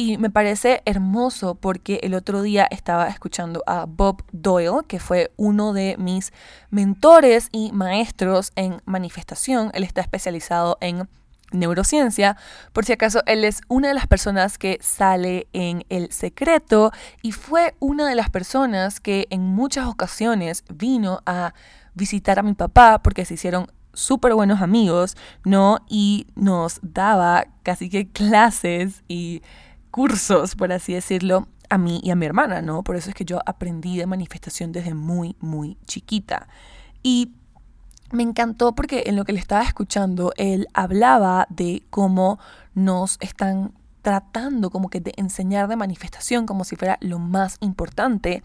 Y 0.01 0.17
me 0.17 0.31
parece 0.31 0.81
hermoso 0.85 1.53
porque 1.53 1.99
el 2.01 2.15
otro 2.15 2.41
día 2.41 2.67
estaba 2.71 3.07
escuchando 3.07 3.61
a 3.67 3.85
Bob 3.85 4.23
Doyle, 4.31 4.79
que 4.87 4.99
fue 4.99 5.31
uno 5.37 5.73
de 5.73 5.95
mis 5.99 6.33
mentores 6.71 7.49
y 7.51 7.71
maestros 7.71 8.51
en 8.55 8.81
manifestación. 8.85 9.69
Él 9.75 9.83
está 9.83 10.01
especializado 10.01 10.79
en 10.81 11.07
neurociencia. 11.51 12.35
Por 12.73 12.83
si 12.83 12.93
acaso, 12.93 13.21
él 13.27 13.43
es 13.43 13.61
una 13.67 13.89
de 13.89 13.93
las 13.93 14.07
personas 14.07 14.57
que 14.57 14.79
sale 14.81 15.45
en 15.53 15.85
El 15.89 16.11
Secreto 16.11 16.91
y 17.21 17.31
fue 17.31 17.75
una 17.77 18.09
de 18.09 18.15
las 18.15 18.31
personas 18.31 18.99
que 18.99 19.27
en 19.29 19.43
muchas 19.43 19.85
ocasiones 19.85 20.63
vino 20.73 21.21
a 21.27 21.53
visitar 21.93 22.39
a 22.39 22.41
mi 22.41 22.55
papá 22.55 23.03
porque 23.03 23.23
se 23.23 23.35
hicieron 23.35 23.67
súper 23.93 24.33
buenos 24.33 24.63
amigos, 24.63 25.15
¿no? 25.43 25.85
Y 25.87 26.25
nos 26.33 26.79
daba 26.81 27.45
casi 27.61 27.89
que 27.89 28.09
clases 28.09 29.03
y 29.07 29.43
cursos, 29.91 30.55
por 30.55 30.71
así 30.71 30.93
decirlo, 30.93 31.47
a 31.69 31.77
mí 31.77 32.01
y 32.03 32.11
a 32.11 32.15
mi 32.15 32.25
hermana, 32.25 32.61
¿no? 32.61 32.83
Por 32.83 32.95
eso 32.95 33.09
es 33.09 33.15
que 33.15 33.25
yo 33.25 33.39
aprendí 33.45 33.97
de 33.97 34.05
manifestación 34.05 34.71
desde 34.71 34.93
muy, 34.93 35.35
muy 35.39 35.77
chiquita. 35.85 36.47
Y 37.03 37.33
me 38.11 38.23
encantó 38.23 38.73
porque 38.75 39.03
en 39.05 39.15
lo 39.15 39.23
que 39.23 39.33
le 39.33 39.39
estaba 39.39 39.63
escuchando, 39.63 40.33
él 40.37 40.67
hablaba 40.73 41.47
de 41.49 41.83
cómo 41.89 42.39
nos 42.73 43.17
están 43.21 43.73
tratando 44.01 44.69
como 44.69 44.89
que 44.89 44.99
de 44.99 45.13
enseñar 45.15 45.67
de 45.67 45.75
manifestación 45.75 46.45
como 46.45 46.63
si 46.63 46.75
fuera 46.75 46.97
lo 47.01 47.19
más 47.19 47.57
importante. 47.61 48.43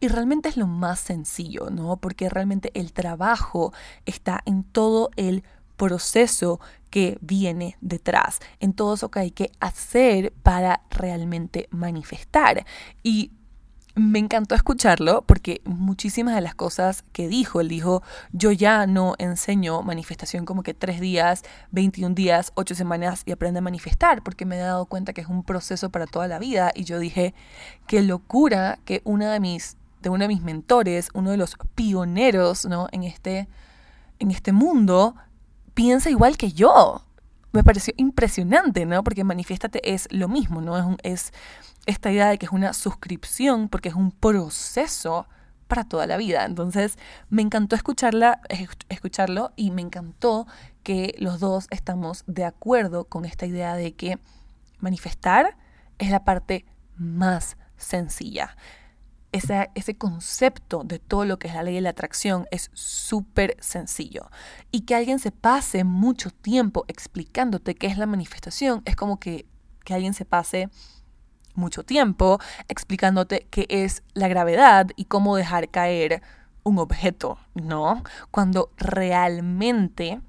Y 0.00 0.08
realmente 0.08 0.48
es 0.48 0.56
lo 0.56 0.66
más 0.66 0.98
sencillo, 1.00 1.70
¿no? 1.70 1.96
Porque 1.96 2.28
realmente 2.28 2.72
el 2.74 2.92
trabajo 2.92 3.72
está 4.04 4.42
en 4.44 4.64
todo 4.64 5.10
el 5.16 5.44
proceso 5.82 6.60
que 6.90 7.18
viene 7.20 7.76
detrás, 7.80 8.38
en 8.60 8.72
todo 8.72 8.94
eso 8.94 9.10
que 9.10 9.18
hay 9.18 9.30
que 9.32 9.50
hacer 9.58 10.32
para 10.44 10.82
realmente 10.90 11.66
manifestar. 11.72 12.64
Y 13.02 13.32
me 13.96 14.20
encantó 14.20 14.54
escucharlo 14.54 15.22
porque 15.22 15.60
muchísimas 15.64 16.36
de 16.36 16.40
las 16.40 16.54
cosas 16.54 17.02
que 17.10 17.26
dijo, 17.26 17.60
él 17.60 17.66
dijo, 17.66 18.04
yo 18.30 18.52
ya 18.52 18.86
no 18.86 19.16
enseño 19.18 19.82
manifestación 19.82 20.44
como 20.44 20.62
que 20.62 20.72
tres 20.72 21.00
días, 21.00 21.42
21 21.72 22.14
días, 22.14 22.52
ocho 22.54 22.76
semanas 22.76 23.24
y 23.26 23.32
aprende 23.32 23.58
a 23.58 23.62
manifestar, 23.62 24.22
porque 24.22 24.46
me 24.46 24.54
he 24.54 24.60
dado 24.60 24.86
cuenta 24.86 25.12
que 25.12 25.22
es 25.22 25.26
un 25.26 25.42
proceso 25.42 25.90
para 25.90 26.06
toda 26.06 26.28
la 26.28 26.38
vida. 26.38 26.70
Y 26.76 26.84
yo 26.84 27.00
dije, 27.00 27.34
qué 27.88 28.02
locura 28.02 28.78
que 28.84 29.02
una 29.02 29.32
de 29.32 29.40
mis, 29.40 29.76
de 30.00 30.10
uno 30.10 30.22
de 30.22 30.28
mis 30.28 30.42
mentores, 30.42 31.08
uno 31.12 31.32
de 31.32 31.38
los 31.38 31.56
pioneros 31.74 32.66
¿no? 32.66 32.86
en, 32.92 33.02
este, 33.02 33.48
en 34.20 34.30
este 34.30 34.52
mundo, 34.52 35.16
piensa 35.74 36.10
igual 36.10 36.36
que 36.36 36.52
yo. 36.52 37.04
Me 37.52 37.62
pareció 37.62 37.92
impresionante, 37.96 38.86
¿no? 38.86 39.04
Porque 39.04 39.24
Manifiéstate 39.24 39.92
es 39.92 40.08
lo 40.10 40.28
mismo, 40.28 40.60
¿no? 40.60 40.96
Es, 41.02 41.02
es 41.02 41.32
esta 41.86 42.10
idea 42.10 42.28
de 42.28 42.38
que 42.38 42.46
es 42.46 42.52
una 42.52 42.72
suscripción 42.72 43.68
porque 43.68 43.88
es 43.88 43.94
un 43.94 44.10
proceso 44.10 45.26
para 45.68 45.84
toda 45.84 46.06
la 46.06 46.16
vida. 46.16 46.44
Entonces, 46.44 46.98
me 47.28 47.42
encantó 47.42 47.76
escucharla, 47.76 48.40
escucharlo 48.88 49.52
y 49.56 49.70
me 49.70 49.82
encantó 49.82 50.46
que 50.82 51.14
los 51.18 51.40
dos 51.40 51.66
estamos 51.70 52.24
de 52.26 52.44
acuerdo 52.44 53.04
con 53.04 53.24
esta 53.24 53.46
idea 53.46 53.74
de 53.74 53.94
que 53.94 54.18
manifestar 54.80 55.56
es 55.98 56.10
la 56.10 56.24
parte 56.24 56.64
más 56.96 57.56
sencilla 57.76 58.56
ese, 59.32 59.96
concepto 59.96 60.84
de 60.84 60.98
todo 60.98 61.24
lo 61.24 61.38
que 61.38 61.48
es 61.48 61.54
la 61.54 61.62
ley 61.62 61.74
de 61.74 61.80
la 61.80 61.90
atracción 61.90 62.46
es 62.50 62.70
súper 62.74 63.56
sencillo. 63.60 64.30
Y 64.70 64.82
que 64.82 64.94
alguien 64.94 65.18
se 65.18 65.32
pase 65.32 65.84
mucho 65.84 66.30
tiempo 66.30 66.84
explicándote 66.88 67.74
qué 67.74 67.86
es 67.86 67.98
la 67.98 68.06
manifestación 68.06 68.82
es 68.84 68.94
como 68.94 69.18
que, 69.18 69.46
que 69.84 69.94
alguien 69.94 70.14
se 70.14 70.24
pase 70.24 70.68
mucho 71.54 71.82
tiempo 71.82 72.38
explicándote 72.68 73.46
qué 73.50 73.66
es 73.68 74.02
la 74.14 74.28
gravedad 74.28 74.88
y 74.96 75.06
cómo 75.06 75.36
dejar 75.36 75.70
caer 75.70 76.22
un 76.62 76.78
objeto, 76.78 77.38
¿no? 77.54 78.04
Cuando 78.30 78.70
realmente 78.76 80.20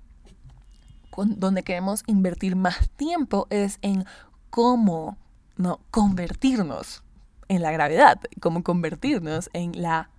donde 1.16 1.62
queremos 1.62 2.04
invertir 2.08 2.56
más 2.56 2.90
tiempo 2.96 3.46
es 3.52 3.78
en 3.84 4.06
cómo 4.50 5.18
no 5.58 5.80
convertirnos 5.92 7.04
en 7.48 7.62
la 7.62 7.72
gravedad, 7.72 8.20
cómo 8.40 8.64
convertirnos 8.64 9.50
en 9.54 9.82
la 9.82 10.10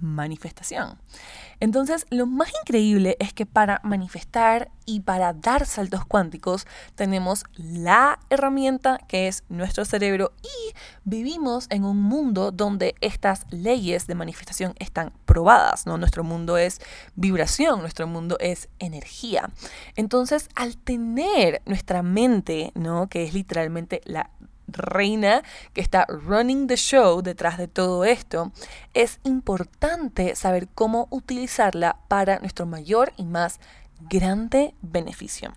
manifestación. 0.00 0.98
Entonces, 1.60 2.06
lo 2.10 2.26
más 2.26 2.52
increíble 2.62 3.16
es 3.20 3.32
que 3.32 3.46
para 3.46 3.80
manifestar 3.84 4.70
y 4.84 5.00
para 5.00 5.32
dar 5.32 5.66
saltos 5.66 6.04
cuánticos 6.04 6.66
tenemos 6.94 7.44
la 7.56 8.18
herramienta 8.28 8.98
que 9.08 9.28
es 9.28 9.44
nuestro 9.48 9.84
cerebro 9.84 10.32
y 10.42 10.74
vivimos 11.04 11.66
en 11.70 11.84
un 11.84 12.02
mundo 12.02 12.50
donde 12.50 12.94
estas 13.00 13.46
leyes 13.50 14.06
de 14.06 14.14
manifestación 14.14 14.74
están 14.78 15.12
probadas, 15.24 15.86
¿no? 15.86 15.96
Nuestro 15.96 16.24
mundo 16.24 16.58
es 16.58 16.80
vibración, 17.14 17.80
nuestro 17.80 18.06
mundo 18.06 18.36
es 18.40 18.68
energía. 18.78 19.50
Entonces, 19.96 20.48
al 20.54 20.76
tener 20.76 21.62
nuestra 21.66 22.02
mente, 22.02 22.72
¿no? 22.74 23.08
Que 23.08 23.24
es 23.24 23.32
literalmente 23.32 24.00
la 24.04 24.30
reina 24.68 25.42
que 25.72 25.80
está 25.80 26.06
running 26.08 26.66
the 26.66 26.76
show 26.76 27.22
detrás 27.22 27.58
de 27.58 27.68
todo 27.68 28.04
esto, 28.04 28.52
es 28.94 29.20
importante 29.24 30.36
saber 30.36 30.68
cómo 30.74 31.08
utilizarla 31.10 31.98
para 32.08 32.38
nuestro 32.38 32.66
mayor 32.66 33.12
y 33.16 33.24
más 33.24 33.60
grande 34.08 34.74
beneficio. 34.82 35.52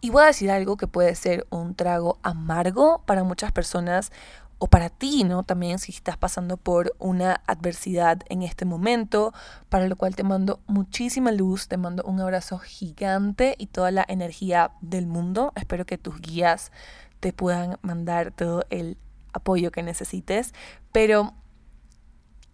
Y 0.00 0.10
voy 0.10 0.24
a 0.24 0.26
decir 0.26 0.50
algo 0.50 0.76
que 0.76 0.86
puede 0.86 1.14
ser 1.14 1.46
un 1.50 1.74
trago 1.74 2.18
amargo 2.22 3.02
para 3.06 3.24
muchas 3.24 3.52
personas 3.52 4.12
o 4.58 4.66
para 4.66 4.90
ti, 4.90 5.24
¿no? 5.24 5.44
También 5.44 5.78
si 5.78 5.92
estás 5.92 6.16
pasando 6.16 6.56
por 6.56 6.94
una 6.98 7.40
adversidad 7.46 8.22
en 8.28 8.42
este 8.42 8.64
momento, 8.64 9.32
para 9.68 9.86
lo 9.86 9.96
cual 9.96 10.16
te 10.16 10.24
mando 10.24 10.60
muchísima 10.66 11.30
luz, 11.30 11.68
te 11.68 11.76
mando 11.76 12.02
un 12.04 12.20
abrazo 12.20 12.58
gigante 12.58 13.54
y 13.58 13.66
toda 13.68 13.92
la 13.92 14.04
energía 14.08 14.72
del 14.80 15.06
mundo. 15.06 15.52
Espero 15.54 15.86
que 15.86 15.98
tus 15.98 16.20
guías 16.20 16.72
te 17.20 17.32
puedan 17.32 17.78
mandar 17.82 18.32
todo 18.32 18.64
el 18.70 18.96
apoyo 19.32 19.70
que 19.70 19.82
necesites, 19.82 20.54
pero 20.92 21.34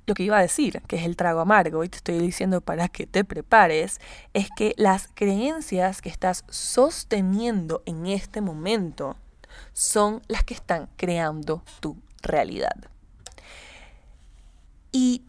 lo 0.07 0.15
que 0.15 0.23
iba 0.23 0.39
a 0.39 0.43
decir, 0.43 0.83
que 0.87 0.97
es 0.97 1.05
el 1.05 1.17
trago 1.17 1.41
amargo, 1.41 1.83
y 1.83 1.89
te 1.89 1.97
estoy 1.97 2.19
diciendo 2.19 2.61
para 2.61 2.89
que 2.89 3.07
te 3.07 3.25
prepares, 3.25 4.01
es 4.35 4.49
que 4.57 4.75
las 4.77 5.09
creencias 5.15 6.03
que 6.03 6.11
estás 6.11 6.45
sosteniendo 6.49 7.83
en 7.87 8.07
este 8.07 8.41
momento 8.41 9.17
son 9.73 10.23
las 10.29 10.45
que 10.45 10.55
están 10.55 10.89
creando 10.97 11.63
tu 11.81 11.97
realidad. 12.23 12.77
Y 14.93 15.23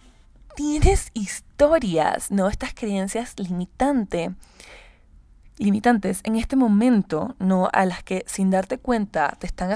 tienes 0.55 1.11
historias, 1.13 2.31
¿no? 2.31 2.49
Estas 2.49 2.73
creencias 2.73 3.35
limitantes 3.39 4.31
limitantes 5.57 6.21
en 6.23 6.35
este 6.35 6.55
momento, 6.55 7.35
¿no? 7.39 7.69
A 7.71 7.85
las 7.85 8.03
que 8.03 8.23
sin 8.27 8.49
darte 8.49 8.77
cuenta 8.77 9.35
te, 9.39 9.47
están 9.47 9.75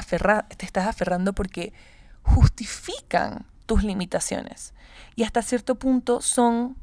te 0.57 0.65
estás 0.65 0.87
aferrando 0.87 1.33
porque 1.33 1.73
justifican 2.21 3.45
tus 3.65 3.83
limitaciones 3.83 4.73
y 5.15 5.23
hasta 5.23 5.41
cierto 5.41 5.75
punto 5.75 6.21
son 6.21 6.75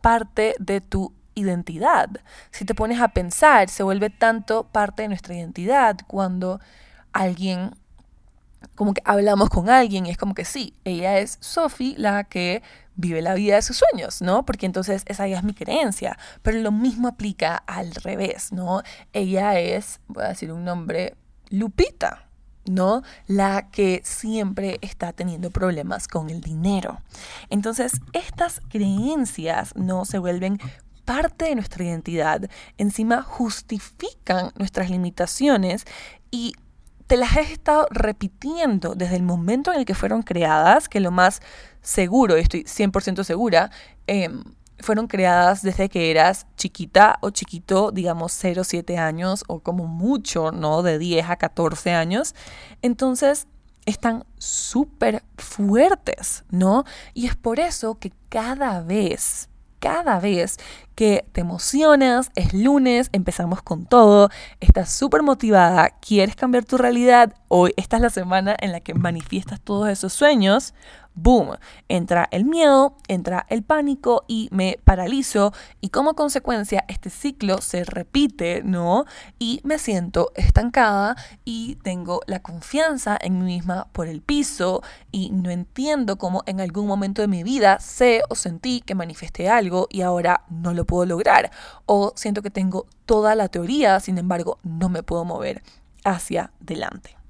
parte 0.00 0.54
de 0.58 0.80
tu 0.80 1.12
identidad. 1.34 2.08
Si 2.50 2.64
te 2.64 2.74
pones 2.74 3.00
a 3.00 3.08
pensar, 3.08 3.68
se 3.68 3.82
vuelve 3.82 4.10
tanto 4.10 4.64
parte 4.64 5.02
de 5.02 5.08
nuestra 5.08 5.34
identidad 5.34 5.96
cuando 6.06 6.60
alguien 7.12 7.74
como 8.74 8.94
que 8.94 9.02
hablamos 9.04 9.50
con 9.50 9.68
alguien 9.68 10.06
y 10.06 10.10
es 10.10 10.16
como 10.16 10.34
que 10.34 10.44
sí, 10.44 10.74
ella 10.84 11.18
es 11.18 11.36
Sophie 11.40 11.94
la 11.98 12.24
que 12.24 12.62
vive 12.96 13.22
la 13.22 13.34
vida 13.34 13.56
de 13.56 13.62
sus 13.62 13.78
sueños, 13.78 14.22
¿no? 14.22 14.44
Porque 14.44 14.66
entonces 14.66 15.02
esa 15.06 15.26
ya 15.26 15.38
es 15.38 15.44
mi 15.44 15.54
creencia, 15.54 16.18
pero 16.42 16.58
lo 16.58 16.72
mismo 16.72 17.08
aplica 17.08 17.56
al 17.56 17.94
revés, 17.94 18.52
¿no? 18.52 18.82
Ella 19.12 19.58
es, 19.58 20.00
voy 20.08 20.24
a 20.24 20.28
decir 20.28 20.52
un 20.52 20.64
nombre, 20.64 21.16
Lupita, 21.50 22.28
¿no? 22.66 23.02
La 23.26 23.70
que 23.70 24.00
siempre 24.04 24.78
está 24.80 25.12
teniendo 25.12 25.50
problemas 25.50 26.08
con 26.08 26.30
el 26.30 26.40
dinero. 26.40 27.00
Entonces, 27.50 28.00
estas 28.12 28.60
creencias 28.68 29.74
no 29.76 30.04
se 30.04 30.18
vuelven 30.18 30.58
parte 31.04 31.46
de 31.46 31.54
nuestra 31.54 31.84
identidad, 31.84 32.48
encima 32.78 33.22
justifican 33.22 34.52
nuestras 34.56 34.88
limitaciones 34.88 35.84
y 36.30 36.54
te 37.06 37.18
las 37.18 37.36
he 37.36 37.42
estado 37.42 37.86
repitiendo 37.90 38.94
desde 38.94 39.16
el 39.16 39.22
momento 39.22 39.72
en 39.72 39.80
el 39.80 39.84
que 39.84 39.94
fueron 39.94 40.22
creadas, 40.22 40.88
que 40.88 41.00
lo 41.00 41.10
más 41.10 41.42
seguro, 41.84 42.36
y 42.36 42.40
estoy 42.40 42.64
100% 42.64 43.22
segura, 43.22 43.70
em, 44.08 44.42
fueron 44.80 45.06
creadas 45.06 45.62
desde 45.62 45.88
que 45.88 46.10
eras 46.10 46.46
chiquita 46.56 47.18
o 47.20 47.30
chiquito, 47.30 47.92
digamos 47.92 48.32
0, 48.32 48.64
7 48.64 48.98
años 48.98 49.44
o 49.46 49.60
como 49.60 49.86
mucho, 49.86 50.50
¿no? 50.50 50.82
De 50.82 50.98
10 50.98 51.30
a 51.30 51.36
14 51.36 51.92
años. 51.92 52.34
Entonces, 52.82 53.46
están 53.86 54.24
súper 54.38 55.22
fuertes, 55.38 56.44
¿no? 56.50 56.84
Y 57.12 57.26
es 57.26 57.36
por 57.36 57.60
eso 57.60 57.98
que 57.98 58.12
cada 58.28 58.80
vez 58.80 59.48
cada 59.84 60.18
vez 60.18 60.56
que 60.94 61.26
te 61.32 61.42
emocionas, 61.42 62.30
es 62.36 62.54
lunes, 62.54 63.10
empezamos 63.12 63.60
con 63.60 63.84
todo, 63.84 64.30
estás 64.58 64.90
súper 64.90 65.22
motivada, 65.22 65.90
quieres 66.00 66.36
cambiar 66.36 66.64
tu 66.64 66.78
realidad, 66.78 67.34
hoy 67.48 67.74
esta 67.76 67.96
es 67.96 68.02
la 68.02 68.08
semana 68.08 68.56
en 68.60 68.72
la 68.72 68.80
que 68.80 68.94
manifiestas 68.94 69.60
todos 69.60 69.90
esos 69.90 70.14
sueños, 70.14 70.72
boom, 71.14 71.56
entra 71.88 72.28
el 72.30 72.44
miedo, 72.44 72.96
entra 73.08 73.46
el 73.48 73.62
pánico 73.62 74.24
y 74.26 74.48
me 74.50 74.78
paralizo 74.84 75.52
y 75.80 75.88
como 75.88 76.14
consecuencia 76.14 76.84
este 76.88 77.10
ciclo 77.10 77.60
se 77.60 77.84
repite, 77.84 78.62
¿no? 78.64 79.04
Y 79.38 79.60
me 79.64 79.78
siento 79.78 80.32
estancada 80.34 81.16
y 81.44 81.76
tengo 81.76 82.20
la 82.26 82.40
confianza 82.40 83.16
en 83.20 83.38
mí 83.38 83.54
misma 83.54 83.88
por 83.92 84.08
el 84.08 84.20
piso 84.20 84.82
y 85.12 85.30
no 85.30 85.50
entiendo 85.50 86.18
cómo 86.18 86.42
en 86.46 86.60
algún 86.60 86.86
momento 86.86 87.22
de 87.22 87.28
mi 87.28 87.42
vida 87.42 87.78
sé 87.80 88.22
o 88.28 88.34
sentí 88.34 88.80
que 88.80 88.94
manifesté 88.94 89.48
algo 89.48 89.86
y 89.90 90.02
ahora 90.02 90.44
no 90.48 90.74
lo 90.74 90.84
puedo 90.84 91.06
lograr 91.06 91.50
o 91.86 92.12
siento 92.16 92.42
que 92.42 92.50
tengo 92.50 92.86
toda 93.06 93.34
la 93.34 93.48
teoría, 93.48 94.00
sin 94.00 94.18
embargo 94.18 94.58
no 94.62 94.88
me 94.88 95.02
puedo 95.02 95.24
mover 95.24 95.62
hacia 96.04 96.50
adelante. 96.60 97.23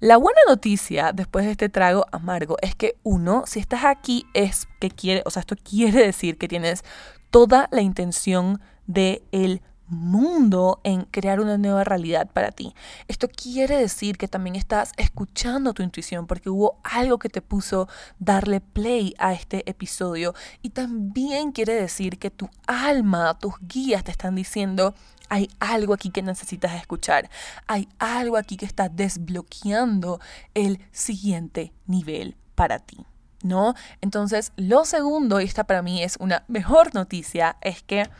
La 0.00 0.16
buena 0.16 0.38
noticia 0.46 1.10
después 1.12 1.44
de 1.44 1.50
este 1.50 1.68
trago 1.68 2.06
amargo 2.12 2.56
es 2.62 2.76
que 2.76 2.96
uno, 3.02 3.42
si 3.48 3.58
estás 3.58 3.84
aquí 3.84 4.26
es 4.32 4.68
que 4.78 4.90
quiere, 4.90 5.24
o 5.26 5.30
sea, 5.30 5.40
esto 5.40 5.56
quiere 5.56 6.06
decir 6.06 6.38
que 6.38 6.46
tienes 6.46 6.84
toda 7.30 7.68
la 7.72 7.82
intención 7.82 8.60
de 8.86 9.22
el 9.32 9.60
mundo 9.88 10.80
en 10.84 11.02
crear 11.02 11.40
una 11.40 11.58
nueva 11.58 11.82
realidad 11.82 12.30
para 12.32 12.52
ti. 12.52 12.74
Esto 13.08 13.26
quiere 13.26 13.76
decir 13.76 14.18
que 14.18 14.28
también 14.28 14.54
estás 14.54 14.92
escuchando 14.98 15.74
tu 15.74 15.82
intuición 15.82 16.28
porque 16.28 16.48
hubo 16.48 16.78
algo 16.84 17.18
que 17.18 17.28
te 17.28 17.42
puso 17.42 17.88
darle 18.20 18.60
play 18.60 19.14
a 19.18 19.32
este 19.32 19.68
episodio 19.68 20.32
y 20.62 20.70
también 20.70 21.50
quiere 21.50 21.74
decir 21.74 22.20
que 22.20 22.30
tu 22.30 22.48
alma, 22.68 23.36
tus 23.36 23.54
guías 23.60 24.04
te 24.04 24.12
están 24.12 24.36
diciendo 24.36 24.94
hay 25.28 25.50
algo 25.60 25.94
aquí 25.94 26.10
que 26.10 26.22
necesitas 26.22 26.74
escuchar. 26.74 27.30
Hay 27.66 27.88
algo 27.98 28.36
aquí 28.36 28.56
que 28.56 28.66
está 28.66 28.88
desbloqueando 28.88 30.20
el 30.54 30.80
siguiente 30.92 31.72
nivel 31.86 32.36
para 32.54 32.78
ti. 32.78 33.04
¿No? 33.42 33.74
Entonces, 34.00 34.52
lo 34.56 34.84
segundo, 34.84 35.40
y 35.40 35.44
esta 35.44 35.62
para 35.62 35.80
mí 35.80 36.02
es 36.02 36.16
una 36.18 36.44
mejor 36.48 36.92
noticia, 36.94 37.56
es 37.60 37.84
que 37.84 38.10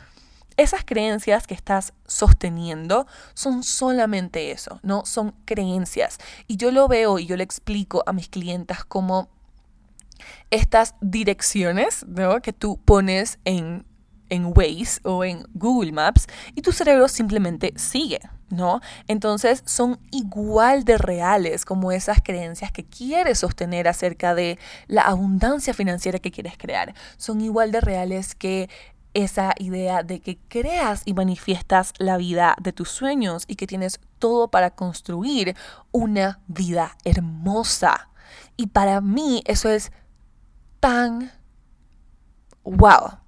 esas 0.55 0.83
creencias 0.85 1.45
que 1.45 1.53
estás 1.53 1.93
sosteniendo 2.05 3.05
son 3.33 3.63
solamente 3.63 4.51
eso, 4.51 4.79
¿no? 4.83 5.05
Son 5.05 5.33
creencias. 5.45 6.19
Y 6.47 6.57
yo 6.57 6.71
lo 6.71 6.87
veo 6.87 7.19
y 7.19 7.25
yo 7.25 7.37
le 7.37 7.43
explico 7.43 8.03
a 8.05 8.13
mis 8.13 8.27
clientes 8.27 8.83
como 8.83 9.29
estas 10.51 10.95
direcciones, 11.01 12.05
¿no? 12.07 12.41
Que 12.41 12.53
tú 12.53 12.77
pones 12.83 13.39
en 13.45 13.85
en 14.29 14.51
Waze 14.55 14.99
o 15.03 15.23
en 15.23 15.45
Google 15.53 15.91
Maps 15.91 16.27
y 16.55 16.61
tu 16.61 16.71
cerebro 16.71 17.07
simplemente 17.07 17.73
sigue, 17.75 18.19
¿no? 18.49 18.81
Entonces 19.07 19.63
son 19.65 19.99
igual 20.11 20.83
de 20.83 20.97
reales 20.97 21.65
como 21.65 21.91
esas 21.91 22.21
creencias 22.21 22.71
que 22.71 22.85
quieres 22.85 23.39
sostener 23.39 23.87
acerca 23.87 24.35
de 24.35 24.57
la 24.87 25.01
abundancia 25.03 25.73
financiera 25.73 26.19
que 26.19 26.31
quieres 26.31 26.57
crear. 26.57 26.93
Son 27.17 27.41
igual 27.41 27.71
de 27.71 27.81
reales 27.81 28.35
que 28.35 28.69
esa 29.13 29.53
idea 29.57 30.03
de 30.03 30.19
que 30.19 30.37
creas 30.47 31.01
y 31.05 31.13
manifiestas 31.13 31.93
la 31.97 32.17
vida 32.17 32.55
de 32.61 32.73
tus 32.73 32.89
sueños 32.89 33.43
y 33.47 33.55
que 33.55 33.67
tienes 33.67 33.99
todo 34.19 34.49
para 34.49 34.71
construir 34.71 35.55
una 35.91 36.39
vida 36.47 36.95
hermosa. 37.03 38.09
Y 38.55 38.67
para 38.67 39.01
mí 39.01 39.41
eso 39.45 39.69
es 39.69 39.91
tan 40.79 41.31
wow 42.63 43.19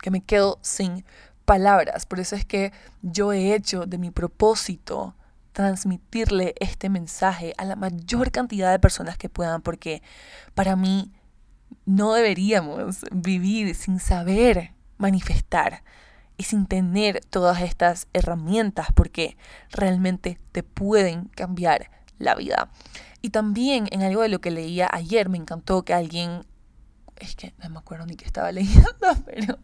que 0.00 0.10
me 0.10 0.22
quedo 0.22 0.58
sin 0.62 1.04
palabras. 1.44 2.06
Por 2.06 2.20
eso 2.20 2.36
es 2.36 2.44
que 2.44 2.72
yo 3.02 3.32
he 3.32 3.54
hecho 3.54 3.86
de 3.86 3.98
mi 3.98 4.10
propósito 4.10 5.14
transmitirle 5.52 6.54
este 6.60 6.88
mensaje 6.88 7.54
a 7.58 7.64
la 7.64 7.76
mayor 7.76 8.30
cantidad 8.30 8.70
de 8.70 8.78
personas 8.78 9.18
que 9.18 9.28
puedan, 9.28 9.62
porque 9.62 10.02
para 10.54 10.76
mí 10.76 11.12
no 11.86 12.14
deberíamos 12.14 13.04
vivir 13.10 13.74
sin 13.74 13.98
saber 13.98 14.72
manifestar 14.96 15.82
y 16.36 16.44
sin 16.44 16.66
tener 16.66 17.20
todas 17.28 17.60
estas 17.62 18.08
herramientas, 18.12 18.88
porque 18.94 19.36
realmente 19.70 20.38
te 20.52 20.62
pueden 20.62 21.24
cambiar 21.26 21.90
la 22.18 22.34
vida. 22.34 22.70
Y 23.22 23.30
también 23.30 23.88
en 23.90 24.02
algo 24.02 24.22
de 24.22 24.28
lo 24.28 24.40
que 24.40 24.50
leía 24.50 24.88
ayer 24.90 25.28
me 25.28 25.36
encantó 25.36 25.84
que 25.84 25.94
alguien 25.94 26.46
es 27.26 27.36
que 27.36 27.54
no 27.58 27.68
me 27.70 27.78
acuerdo 27.78 28.06
ni 28.06 28.16
qué 28.16 28.24
estaba 28.24 28.52
leyendo, 28.52 28.90
pero 29.24 29.58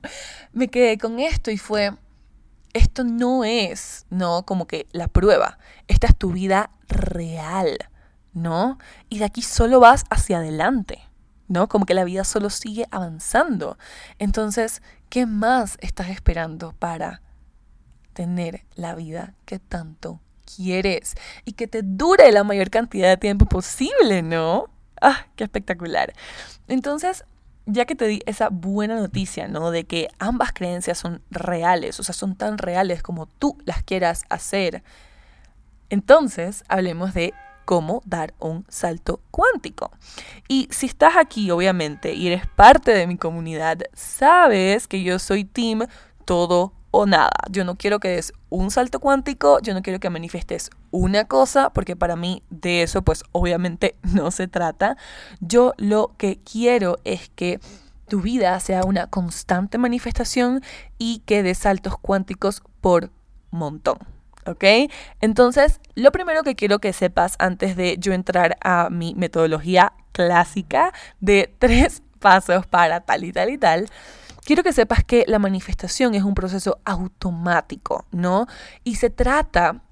me 0.53 0.69
quedé 0.69 0.99
con 0.99 1.19
esto 1.19 1.51
y 1.51 1.59
fue, 1.59 1.93
esto 2.73 3.05
no 3.05 3.45
es, 3.45 4.07
¿no? 4.11 4.45
Como 4.45 4.67
que 4.67 4.87
la 4.93 5.09
prueba, 5.09 5.59
esta 5.89 6.07
es 6.07 6.17
tu 6.17 6.33
vida 6.33 6.71
real, 6.89 7.79
¿no? 8.33 8.79
Y 9.09 9.19
de 9.19 9.25
aquí 9.25 9.43
solo 9.43 9.81
vas 9.81 10.05
hacia 10.11 10.39
adelante, 10.39 11.01
¿no? 11.49 11.69
Como 11.69 11.87
que 11.87 11.95
la 11.95 12.05
vida 12.05 12.25
solo 12.25 12.51
sigue 12.51 12.87
avanzando. 12.91 13.79
Entonces, 14.19 14.83
¿qué 15.09 15.27
más 15.27 15.79
estás 15.81 16.11
esperando 16.11 16.73
para 16.73 17.23
tener 18.13 18.65
la 18.75 18.95
vida 18.95 19.35
que 19.45 19.59
tanto 19.59 20.21
quieres 20.57 21.15
y 21.45 21.53
que 21.53 21.67
te 21.67 21.83
dure 21.83 22.33
la 22.33 22.45
mayor 22.45 22.71
cantidad 22.71 23.09
de 23.09 23.17
tiempo 23.17 23.47
posible, 23.47 24.23
¿no? 24.23 24.71
¡Ah, 25.01 25.27
qué 25.37 25.45
espectacular! 25.45 26.15
Entonces, 26.69 27.25
ya 27.67 27.85
que 27.85 27.95
te 27.95 28.07
di 28.07 28.21
esa 28.27 28.49
buena 28.49 28.97
noticia, 28.97 29.49
¿no? 29.49 29.71
De 29.71 29.85
que 29.85 30.09
ambas 30.19 30.53
creencias 30.53 30.99
son 30.99 31.21
reales, 31.31 32.01
o 32.01 32.03
sea, 32.03 32.15
son 32.15 32.37
tan 32.37 32.59
reales 32.59 33.03
como 33.03 33.27
tú 33.27 33.59
las 33.65 33.83
quieras 33.83 34.25
hacer, 34.29 34.83
entonces 35.91 36.65
hablemos 36.69 37.15
de 37.15 37.35
cómo 37.65 38.01
dar 38.07 38.33
un 38.39 38.65
salto 38.69 39.21
cuántico. 39.31 39.91
Y 40.49 40.69
si 40.71 40.87
estás 40.87 41.17
aquí, 41.17 41.51
obviamente, 41.51 42.15
y 42.15 42.29
eres 42.29 42.47
parte 42.47 42.93
de 42.93 43.07
mi 43.07 43.17
comunidad, 43.17 43.79
sabes 43.93 44.87
que 44.89 45.03
yo 45.03 45.19
soy 45.19 45.45
team 45.45 45.87
todo 46.25 46.73
o 46.91 47.07
nada. 47.07 47.31
Yo 47.51 47.65
no 47.65 47.77
quiero 47.77 48.01
que 48.01 48.09
des 48.09 48.33
un 48.49 48.71
salto 48.71 49.01
cuántico, 49.01 49.61
yo 49.61 49.75
no 49.75 49.83
quiero 49.83 50.01
que 50.01 50.11
manifestes 50.11 50.71
una 50.91 51.27
cosa, 51.27 51.71
porque 51.71 51.97
para 51.97 52.17
mí 52.17 52.43
de 52.51 52.83
eso 52.83 53.03
pues 53.03 53.23
obviamente 53.33 53.97
no 54.03 54.31
se 54.31 54.49
trata. 54.49 54.97
Yo 55.41 55.73
lo 55.77 56.15
que 56.17 56.39
quiero 56.39 56.99
es 57.05 57.29
que 57.35 57.61
tu 58.09 58.21
vida 58.21 58.59
sea 58.61 58.83
una 58.85 59.09
constante 59.09 59.79
manifestación 59.79 60.63
y 60.99 61.21
que 61.27 61.43
des 61.43 61.59
saltos 61.59 61.99
cuánticos 61.99 62.63
por 62.81 63.11
montón. 63.51 63.99
¿ok? 64.47 64.65
Entonces, 65.21 65.81
lo 65.95 66.13
primero 66.13 66.43
que 66.43 66.55
quiero 66.55 66.79
que 66.79 66.93
sepas 66.93 67.35
antes 67.39 67.77
de 67.77 67.97
yo 67.99 68.13
entrar 68.13 68.57
a 68.63 68.91
mi 68.91 69.15
metodología 69.15 69.93
clásica 70.13 70.93
de 71.21 71.53
tres 71.59 72.03
pasos 72.21 72.67
para 72.67 73.01
tal 73.01 73.25
y 73.25 73.33
tal 73.33 73.51
y 73.51 73.59
tal, 73.59 73.89
quiero 74.47 74.63
que 74.63 74.73
sepas 74.73 75.05
que 75.05 75.25
la 75.27 75.39
manifestación 75.39 76.15
es 76.15 76.23
un 76.23 76.35
proceso 76.35 76.79
automático, 76.85 78.07
¿no? 78.13 78.47
Y 78.85 78.95
se 78.95 79.11
trata 79.11 79.83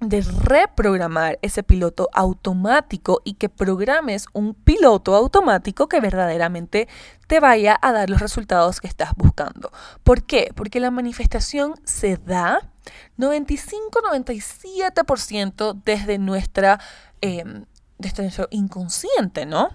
de 0.00 0.22
reprogramar 0.22 1.38
ese 1.42 1.62
piloto 1.62 2.08
automático 2.12 3.20
y 3.24 3.34
que 3.34 3.48
programes 3.48 4.26
un 4.32 4.54
piloto 4.54 5.14
automático 5.14 5.88
que 5.88 6.00
verdaderamente 6.00 6.88
te 7.26 7.38
vaya 7.40 7.78
a 7.80 7.92
dar 7.92 8.10
los 8.10 8.20
resultados 8.20 8.80
que 8.80 8.86
estás 8.86 9.14
buscando. 9.16 9.72
¿Por 10.02 10.24
qué? 10.24 10.50
Porque 10.54 10.80
la 10.80 10.90
manifestación 10.90 11.74
se 11.84 12.16
da 12.16 12.70
95-97% 13.18 15.82
desde 15.84 16.18
nuestra 16.18 16.80
em, 17.20 17.64
desde 17.98 18.22
nuestro 18.22 18.48
inconsciente, 18.50 19.46
¿no? 19.46 19.68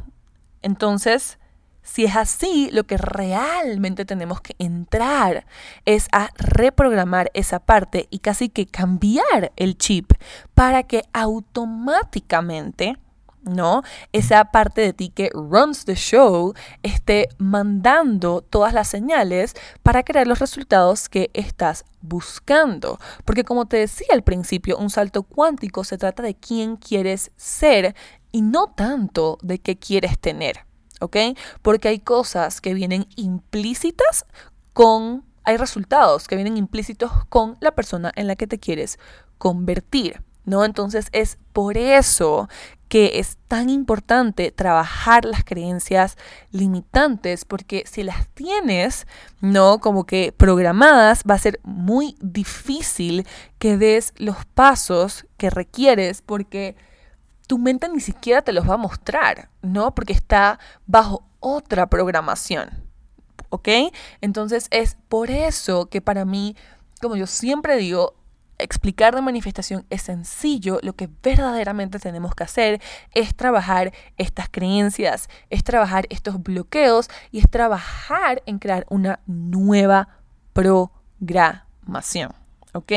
Entonces, 0.61 1.39
si 1.81 2.05
es 2.05 2.15
así, 2.15 2.69
lo 2.71 2.83
que 2.85 2.97
realmente 2.97 4.05
tenemos 4.05 4.41
que 4.41 4.55
entrar 4.59 5.45
es 5.85 6.07
a 6.11 6.29
reprogramar 6.35 7.31
esa 7.33 7.59
parte 7.59 8.07
y 8.09 8.19
casi 8.19 8.49
que 8.49 8.67
cambiar 8.67 9.51
el 9.55 9.77
chip 9.77 10.11
para 10.53 10.83
que 10.83 11.03
automáticamente, 11.13 12.97
¿no? 13.43 13.81
Esa 14.11 14.45
parte 14.45 14.81
de 14.81 14.93
ti 14.93 15.09
que 15.09 15.29
runs 15.33 15.85
the 15.85 15.95
show 15.95 16.53
esté 16.83 17.29
mandando 17.37 18.41
todas 18.41 18.73
las 18.73 18.87
señales 18.87 19.55
para 19.81 20.03
crear 20.03 20.27
los 20.27 20.39
resultados 20.39 21.09
que 21.09 21.31
estás 21.33 21.85
buscando. 22.01 22.99
Porque 23.25 23.43
como 23.43 23.65
te 23.65 23.77
decía 23.77 24.07
al 24.11 24.23
principio, 24.23 24.77
un 24.77 24.89
salto 24.89 25.23
cuántico 25.23 25.83
se 25.83 25.97
trata 25.97 26.21
de 26.21 26.35
quién 26.35 26.75
quieres 26.75 27.31
ser 27.35 27.95
y 28.31 28.41
no 28.41 28.67
tanto 28.67 29.39
de 29.41 29.59
qué 29.59 29.77
quieres 29.77 30.19
tener. 30.19 30.68
¿Ok? 30.99 31.17
Porque 31.61 31.87
hay 31.87 31.99
cosas 31.99 32.61
que 32.61 32.73
vienen 32.73 33.07
implícitas 33.15 34.25
con, 34.73 35.23
hay 35.43 35.57
resultados 35.57 36.27
que 36.27 36.35
vienen 36.35 36.57
implícitos 36.57 37.11
con 37.29 37.57
la 37.59 37.71
persona 37.71 38.11
en 38.15 38.27
la 38.27 38.35
que 38.35 38.47
te 38.47 38.59
quieres 38.59 38.99
convertir, 39.37 40.21
¿no? 40.45 40.65
Entonces 40.65 41.07
es 41.11 41.37
por 41.53 41.77
eso 41.77 42.47
que 42.89 43.19
es 43.19 43.37
tan 43.47 43.69
importante 43.69 44.51
trabajar 44.51 45.23
las 45.23 45.43
creencias 45.43 46.17
limitantes, 46.51 47.45
porque 47.45 47.83
si 47.85 48.01
las 48.03 48.27
tienes, 48.29 49.05
¿no? 49.41 49.79
Como 49.79 50.05
que 50.05 50.33
programadas, 50.35 51.23
va 51.29 51.35
a 51.35 51.39
ser 51.39 51.59
muy 51.63 52.17
difícil 52.19 53.27
que 53.59 53.77
des 53.77 54.13
los 54.17 54.43
pasos 54.45 55.27
que 55.37 55.51
requieres, 55.51 56.23
porque 56.23 56.75
tu 57.49 57.57
mente 57.57 57.89
ni 57.89 57.99
siquiera 57.99 58.43
te 58.43 58.53
los 58.53 58.69
va 58.69 58.75
a 58.75 58.77
mostrar, 58.77 59.49
¿no? 59.63 59.95
Porque 59.95 60.13
está 60.13 60.59
bajo 60.85 61.23
otra 61.39 61.89
programación, 61.89 62.69
¿ok? 63.49 63.67
Entonces 64.21 64.67
es 64.69 64.97
por 65.07 65.31
eso 65.31 65.87
que 65.87 65.99
para 65.99 66.25
mí, 66.25 66.55
como 67.01 67.15
yo 67.15 67.25
siempre 67.25 67.75
digo, 67.77 68.13
explicar 68.59 69.15
de 69.15 69.23
manifestación 69.23 69.83
es 69.89 70.03
sencillo, 70.03 70.77
lo 70.83 70.93
que 70.93 71.09
verdaderamente 71.23 71.97
tenemos 71.97 72.35
que 72.35 72.43
hacer 72.43 72.81
es 73.15 73.35
trabajar 73.35 73.93
estas 74.17 74.47
creencias, 74.47 75.27
es 75.49 75.63
trabajar 75.63 76.05
estos 76.11 76.43
bloqueos 76.43 77.09
y 77.31 77.39
es 77.39 77.49
trabajar 77.49 78.43
en 78.45 78.59
crear 78.59 78.85
una 78.89 79.21
nueva 79.25 80.19
programación, 80.53 82.31
¿ok? 82.73 82.91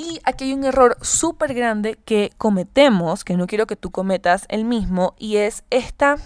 Y 0.00 0.20
aquí 0.22 0.44
hay 0.44 0.52
un 0.54 0.64
error 0.64 0.96
súper 1.02 1.54
grande 1.54 1.98
que 2.04 2.30
cometemos, 2.38 3.24
que 3.24 3.36
no 3.36 3.48
quiero 3.48 3.66
que 3.66 3.74
tú 3.74 3.90
cometas 3.90 4.46
el 4.48 4.64
mismo, 4.64 5.16
y 5.18 5.38
es 5.38 5.64
esta, 5.70 6.18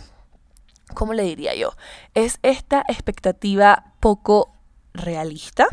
¿cómo 0.95 1.15
le 1.15 1.23
diría 1.23 1.55
yo? 1.55 1.71
Es 2.13 2.39
esta 2.43 2.85
expectativa 2.87 3.95
poco 3.99 4.53
realista, 4.93 5.67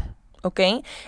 ¿ok? 0.43 0.61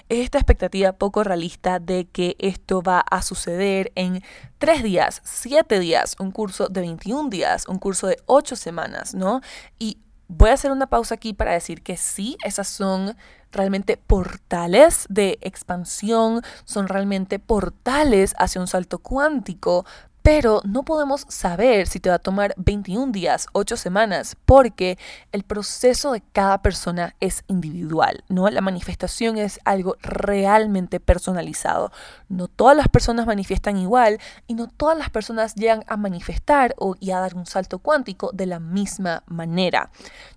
Es 0.09 0.19
esta 0.19 0.37
expectativa 0.37 0.91
poco 0.91 1.23
realista 1.23 1.79
de 1.79 2.09
que 2.09 2.35
esto 2.39 2.81
va 2.81 2.99
a 2.99 3.21
suceder 3.21 3.93
en 3.95 4.21
tres 4.57 4.83
días, 4.83 5.21
siete 5.23 5.79
días, 5.79 6.17
un 6.19 6.31
curso 6.31 6.67
de 6.67 6.81
21 6.81 7.29
días, 7.29 7.69
un 7.69 7.79
curso 7.79 8.07
de 8.07 8.17
ocho 8.25 8.57
semanas, 8.57 9.15
¿no? 9.15 9.39
Y 9.79 9.99
voy 10.27 10.49
a 10.49 10.55
hacer 10.55 10.71
una 10.71 10.87
pausa 10.87 11.15
aquí 11.15 11.31
para 11.31 11.53
decir 11.53 11.83
que 11.83 11.95
sí, 11.95 12.35
esas 12.43 12.67
son 12.67 13.15
realmente 13.51 13.97
portales 13.97 15.05
de 15.09 15.37
expansión, 15.41 16.41
son 16.65 16.87
realmente 16.87 17.39
portales 17.39 18.33
hacia 18.37 18.61
un 18.61 18.67
salto 18.67 18.99
cuántico, 18.99 19.85
pero 20.21 20.61
no 20.63 20.83
podemos 20.83 21.25
saber 21.29 21.87
si 21.87 21.99
te 21.99 22.09
va 22.09 22.15
a 22.15 22.19
tomar 22.19 22.53
21 22.57 23.11
días, 23.11 23.47
8 23.53 23.75
semanas, 23.75 24.37
porque 24.45 24.97
el 25.31 25.43
proceso 25.43 26.11
de 26.11 26.21
cada 26.31 26.61
persona 26.61 27.15
es 27.19 27.43
individual, 27.47 28.23
¿no? 28.29 28.47
La 28.49 28.61
manifestación 28.61 29.37
es 29.37 29.59
algo 29.65 29.95
realmente 30.01 30.99
personalizado. 30.99 31.91
No 32.29 32.47
todas 32.47 32.77
las 32.77 32.87
personas 32.87 33.25
manifiestan 33.25 33.77
igual 33.77 34.19
y 34.47 34.53
no 34.53 34.67
todas 34.67 34.97
las 34.97 35.09
personas 35.09 35.55
llegan 35.55 35.83
a 35.87 35.97
manifestar 35.97 36.75
o, 36.77 36.95
y 36.99 37.11
a 37.11 37.19
dar 37.19 37.35
un 37.35 37.47
salto 37.47 37.79
cuántico 37.79 38.29
de 38.31 38.45
la 38.45 38.59
misma 38.59 39.23
manera. 39.25 39.89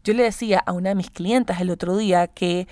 Yo 0.03 0.15
le 0.15 0.23
decía 0.23 0.63
a 0.65 0.73
una 0.73 0.91
de 0.91 0.95
mis 0.95 1.11
clientas 1.11 1.61
el 1.61 1.71
otro 1.71 1.97
día 1.97 2.27
que 2.27 2.69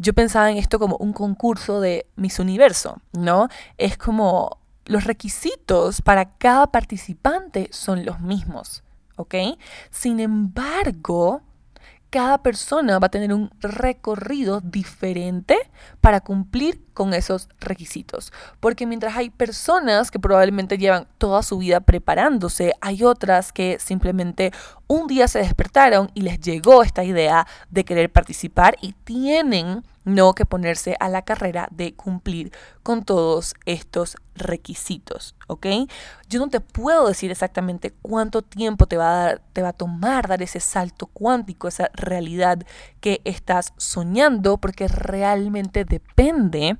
yo 0.00 0.14
pensaba 0.14 0.50
en 0.50 0.56
esto 0.56 0.78
como 0.78 0.96
un 0.96 1.12
concurso 1.12 1.78
de 1.80 2.06
Miss 2.16 2.38
Universo, 2.38 3.02
¿no? 3.12 3.48
Es 3.76 3.98
como 3.98 4.58
los 4.86 5.04
requisitos 5.04 6.00
para 6.00 6.38
cada 6.38 6.68
participante 6.68 7.68
son 7.70 8.06
los 8.06 8.18
mismos, 8.20 8.82
¿ok? 9.16 9.34
Sin 9.90 10.18
embargo, 10.20 11.42
cada 12.08 12.42
persona 12.42 12.98
va 12.98 13.08
a 13.08 13.10
tener 13.10 13.34
un 13.34 13.50
recorrido 13.60 14.62
diferente 14.62 15.56
para 16.00 16.20
cumplir 16.20 16.82
con 16.94 17.12
esos 17.12 17.50
requisitos. 17.60 18.32
Porque 18.58 18.86
mientras 18.86 19.16
hay 19.16 19.28
personas 19.28 20.10
que 20.10 20.18
probablemente 20.18 20.78
llevan 20.78 21.08
toda 21.18 21.42
su 21.42 21.58
vida 21.58 21.80
preparándose, 21.80 22.72
hay 22.80 23.04
otras 23.04 23.52
que 23.52 23.78
simplemente 23.78 24.50
un 24.90 25.06
día 25.06 25.28
se 25.28 25.38
despertaron 25.38 26.10
y 26.14 26.22
les 26.22 26.40
llegó 26.40 26.82
esta 26.82 27.04
idea 27.04 27.46
de 27.70 27.84
querer 27.84 28.10
participar 28.10 28.76
y 28.80 28.92
tienen 29.04 29.84
no 30.02 30.32
que 30.32 30.44
ponerse 30.46 30.96
a 30.98 31.08
la 31.08 31.22
carrera 31.22 31.68
de 31.70 31.94
cumplir 31.94 32.50
con 32.82 33.04
todos 33.04 33.54
estos 33.66 34.16
requisitos, 34.34 35.36
¿ok? 35.46 35.66
Yo 36.28 36.40
no 36.40 36.48
te 36.48 36.58
puedo 36.58 37.06
decir 37.06 37.30
exactamente 37.30 37.92
cuánto 38.02 38.42
tiempo 38.42 38.86
te 38.86 38.96
va 38.96 39.12
a, 39.12 39.24
dar, 39.26 39.42
te 39.52 39.62
va 39.62 39.68
a 39.68 39.74
tomar 39.74 40.26
dar 40.26 40.42
ese 40.42 40.58
salto 40.58 41.06
cuántico, 41.06 41.68
esa 41.68 41.88
realidad 41.94 42.66
que 43.00 43.20
estás 43.24 43.72
soñando, 43.76 44.56
porque 44.56 44.88
realmente 44.88 45.84
depende 45.84 46.78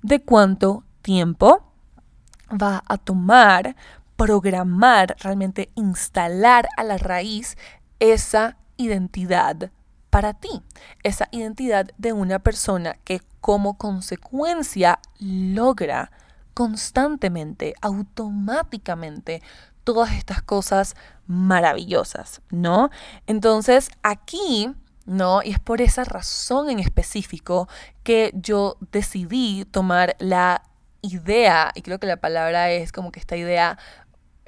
de 0.00 0.20
cuánto 0.22 0.82
tiempo 1.02 1.62
va 2.50 2.82
a 2.86 2.96
tomar 2.96 3.76
programar, 4.18 5.16
realmente 5.20 5.70
instalar 5.76 6.68
a 6.76 6.82
la 6.82 6.98
raíz 6.98 7.56
esa 8.00 8.58
identidad 8.76 9.70
para 10.10 10.34
ti, 10.34 10.50
esa 11.04 11.28
identidad 11.30 11.90
de 11.98 12.12
una 12.12 12.40
persona 12.40 12.98
que 13.04 13.22
como 13.40 13.78
consecuencia 13.78 14.98
logra 15.20 16.10
constantemente, 16.52 17.74
automáticamente, 17.80 19.40
todas 19.84 20.12
estas 20.14 20.42
cosas 20.42 20.96
maravillosas, 21.28 22.42
¿no? 22.50 22.90
Entonces, 23.28 23.88
aquí, 24.02 24.74
¿no? 25.06 25.42
Y 25.44 25.52
es 25.52 25.60
por 25.60 25.80
esa 25.80 26.02
razón 26.02 26.70
en 26.70 26.80
específico 26.80 27.68
que 28.02 28.32
yo 28.34 28.78
decidí 28.90 29.64
tomar 29.66 30.16
la 30.18 30.64
idea, 31.02 31.70
y 31.76 31.82
creo 31.82 32.00
que 32.00 32.08
la 32.08 32.16
palabra 32.16 32.70
es 32.70 32.90
como 32.90 33.12
que 33.12 33.20
esta 33.20 33.36
idea, 33.36 33.78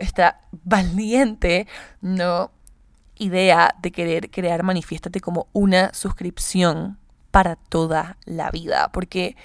esta 0.00 0.40
valiente, 0.64 1.66
¿no? 2.00 2.50
Idea 3.16 3.74
de 3.80 3.92
querer 3.92 4.30
crear 4.30 4.62
Manifiéstate 4.62 5.20
como 5.20 5.46
una 5.52 5.92
suscripción 5.94 6.98
para 7.30 7.56
toda 7.56 8.16
la 8.24 8.50
vida, 8.50 8.90
porque 8.92 9.36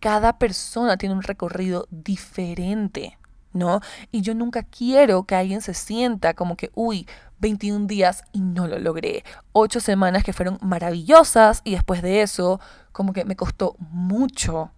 cada 0.00 0.38
persona 0.38 0.96
tiene 0.96 1.14
un 1.14 1.22
recorrido 1.22 1.86
diferente, 1.90 3.18
¿no? 3.52 3.80
Y 4.10 4.22
yo 4.22 4.34
nunca 4.34 4.62
quiero 4.62 5.24
que 5.24 5.36
alguien 5.36 5.62
se 5.62 5.74
sienta 5.74 6.34
como 6.34 6.56
que, 6.56 6.70
uy, 6.74 7.06
21 7.38 7.86
días 7.86 8.24
y 8.32 8.40
no 8.40 8.66
lo 8.66 8.78
logré. 8.78 9.24
8 9.52 9.80
semanas 9.80 10.24
que 10.24 10.32
fueron 10.32 10.58
maravillosas 10.60 11.62
y 11.64 11.72
después 11.72 12.02
de 12.02 12.22
eso, 12.22 12.60
como 12.92 13.12
que 13.12 13.24
me 13.24 13.36
costó 13.36 13.76
mucho 13.78 14.72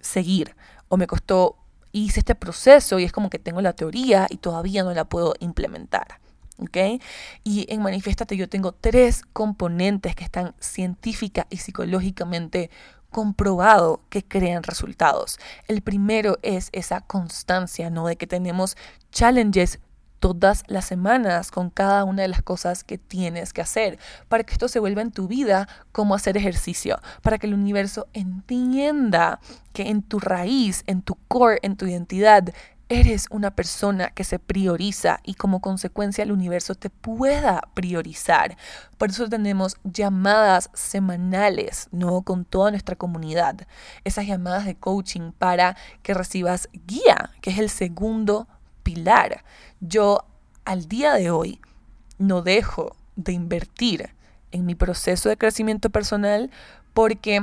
seguir 0.00 0.56
o 0.88 0.96
me 0.96 1.06
costó, 1.06 1.56
hice 1.92 2.20
este 2.20 2.34
proceso 2.34 2.98
y 2.98 3.04
es 3.04 3.12
como 3.12 3.30
que 3.30 3.38
tengo 3.38 3.60
la 3.60 3.74
teoría 3.74 4.26
y 4.30 4.38
todavía 4.38 4.82
no 4.82 4.92
la 4.92 5.04
puedo 5.04 5.34
implementar. 5.40 6.20
¿ok? 6.58 7.00
Y 7.44 7.66
en 7.72 7.82
Manifiéstate 7.82 8.36
yo 8.36 8.48
tengo 8.48 8.72
tres 8.72 9.22
componentes 9.32 10.14
que 10.14 10.24
están 10.24 10.54
científica 10.60 11.46
y 11.50 11.58
psicológicamente 11.58 12.70
comprobado 13.10 14.00
que 14.08 14.24
crean 14.24 14.62
resultados. 14.62 15.38
El 15.68 15.82
primero 15.82 16.38
es 16.42 16.70
esa 16.72 17.02
constancia, 17.02 17.90
¿no? 17.90 18.06
De 18.06 18.16
que 18.16 18.26
tenemos 18.26 18.76
challenges 19.10 19.80
todas 20.22 20.62
las 20.68 20.84
semanas 20.84 21.50
con 21.50 21.68
cada 21.68 22.04
una 22.04 22.22
de 22.22 22.28
las 22.28 22.42
cosas 22.42 22.84
que 22.84 22.96
tienes 22.96 23.52
que 23.52 23.60
hacer, 23.60 23.98
para 24.28 24.44
que 24.44 24.52
esto 24.52 24.68
se 24.68 24.78
vuelva 24.78 25.02
en 25.02 25.10
tu 25.10 25.26
vida 25.26 25.66
como 25.90 26.14
hacer 26.14 26.36
ejercicio, 26.36 27.00
para 27.22 27.38
que 27.38 27.48
el 27.48 27.54
universo 27.54 28.06
entienda 28.12 29.40
que 29.72 29.88
en 29.88 30.00
tu 30.00 30.20
raíz, 30.20 30.84
en 30.86 31.02
tu 31.02 31.16
core, 31.26 31.58
en 31.62 31.76
tu 31.76 31.86
identidad, 31.86 32.54
eres 32.88 33.26
una 33.30 33.50
persona 33.50 34.10
que 34.10 34.22
se 34.22 34.38
prioriza 34.38 35.18
y 35.24 35.34
como 35.34 35.60
consecuencia 35.60 36.22
el 36.22 36.30
universo 36.30 36.76
te 36.76 36.88
pueda 36.88 37.62
priorizar. 37.74 38.56
Por 38.98 39.10
eso 39.10 39.28
tenemos 39.28 39.76
llamadas 39.82 40.70
semanales, 40.72 41.88
¿no? 41.90 42.22
Con 42.22 42.44
toda 42.44 42.70
nuestra 42.70 42.94
comunidad. 42.94 43.66
Esas 44.04 44.28
llamadas 44.28 44.66
de 44.66 44.76
coaching 44.76 45.32
para 45.32 45.76
que 46.04 46.14
recibas 46.14 46.68
guía, 46.86 47.30
que 47.40 47.50
es 47.50 47.58
el 47.58 47.70
segundo 47.70 48.46
pilar. 48.82 49.44
Yo 49.80 50.24
al 50.64 50.88
día 50.88 51.14
de 51.14 51.30
hoy 51.30 51.60
no 52.18 52.42
dejo 52.42 52.96
de 53.16 53.32
invertir 53.32 54.10
en 54.50 54.66
mi 54.66 54.74
proceso 54.74 55.28
de 55.28 55.36
crecimiento 55.36 55.90
personal 55.90 56.50
porque 56.94 57.42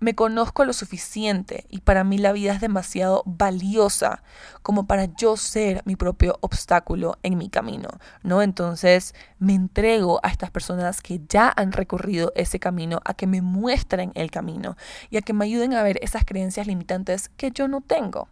me 0.00 0.14
conozco 0.14 0.64
lo 0.64 0.72
suficiente 0.72 1.64
y 1.68 1.80
para 1.80 2.04
mí 2.04 2.18
la 2.18 2.32
vida 2.32 2.52
es 2.52 2.60
demasiado 2.60 3.22
valiosa 3.26 4.22
como 4.62 4.86
para 4.86 5.04
yo 5.04 5.36
ser 5.36 5.82
mi 5.84 5.96
propio 5.96 6.38
obstáculo 6.40 7.18
en 7.22 7.38
mi 7.38 7.48
camino, 7.48 7.88
¿no? 8.22 8.42
Entonces 8.42 9.14
me 9.38 9.54
entrego 9.54 10.20
a 10.22 10.28
estas 10.28 10.50
personas 10.50 11.02
que 11.02 11.20
ya 11.28 11.52
han 11.56 11.72
recorrido 11.72 12.32
ese 12.36 12.58
camino, 12.58 13.00
a 13.04 13.14
que 13.14 13.26
me 13.26 13.42
muestren 13.42 14.12
el 14.14 14.30
camino 14.30 14.76
y 15.10 15.16
a 15.16 15.22
que 15.22 15.32
me 15.32 15.44
ayuden 15.44 15.74
a 15.74 15.82
ver 15.82 15.98
esas 16.02 16.24
creencias 16.24 16.66
limitantes 16.66 17.28
que 17.36 17.50
yo 17.50 17.68
no 17.68 17.80
tengo. 17.80 18.28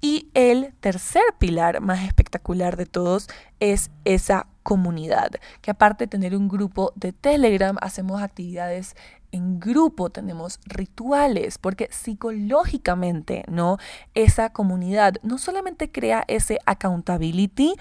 Y 0.00 0.28
el 0.32 0.72
tercer 0.80 1.22
pilar 1.38 1.80
más 1.80 2.04
espectacular 2.04 2.76
de 2.76 2.86
todos 2.86 3.28
es 3.58 3.90
esa 4.04 4.46
comunidad, 4.62 5.32
que 5.60 5.70
aparte 5.70 6.04
de 6.04 6.08
tener 6.08 6.36
un 6.36 6.48
grupo 6.48 6.92
de 6.94 7.12
Telegram, 7.12 7.76
hacemos 7.80 8.22
actividades 8.22 8.94
en 9.32 9.60
grupo, 9.60 10.10
tenemos 10.10 10.58
rituales, 10.64 11.58
porque 11.58 11.88
psicológicamente, 11.90 13.44
¿no? 13.48 13.78
Esa 14.14 14.50
comunidad 14.50 15.14
no 15.22 15.38
solamente 15.38 15.90
crea 15.90 16.24
ese 16.28 16.58
accountability, 16.66 17.74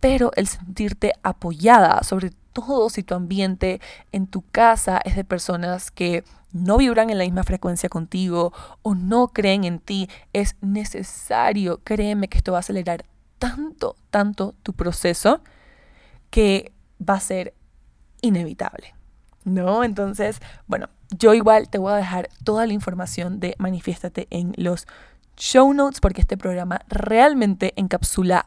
pero 0.00 0.32
el 0.36 0.48
sentirte 0.48 1.12
apoyada, 1.22 2.02
sobre 2.02 2.32
todo 2.52 2.90
si 2.90 3.02
tu 3.02 3.14
ambiente 3.14 3.80
en 4.12 4.26
tu 4.26 4.42
casa 4.42 5.00
es 5.04 5.16
de 5.16 5.24
personas 5.24 5.90
que 5.90 6.24
no 6.52 6.76
vibran 6.76 7.10
en 7.10 7.18
la 7.18 7.24
misma 7.24 7.44
frecuencia 7.44 7.88
contigo 7.88 8.52
o 8.82 8.94
no 8.94 9.28
creen 9.28 9.64
en 9.64 9.78
ti, 9.78 10.08
es 10.32 10.56
necesario, 10.60 11.80
créeme 11.82 12.28
que 12.28 12.38
esto 12.38 12.52
va 12.52 12.58
a 12.58 12.60
acelerar 12.60 13.04
tanto, 13.38 13.96
tanto 14.10 14.54
tu 14.62 14.72
proceso 14.74 15.40
que 16.30 16.72
va 17.00 17.14
a 17.14 17.20
ser 17.20 17.54
inevitable. 18.20 18.94
¿No? 19.44 19.84
Entonces, 19.84 20.40
bueno, 20.66 20.88
yo 21.18 21.34
igual 21.34 21.68
te 21.68 21.78
voy 21.78 21.92
a 21.92 21.96
dejar 21.96 22.28
toda 22.44 22.66
la 22.66 22.72
información 22.72 23.40
de 23.40 23.54
Manifiéstate 23.58 24.26
en 24.30 24.52
los 24.56 24.86
show 25.36 25.72
notes 25.72 26.00
porque 26.00 26.20
este 26.20 26.36
programa 26.36 26.82
realmente 26.88 27.72
encapsula 27.76 28.46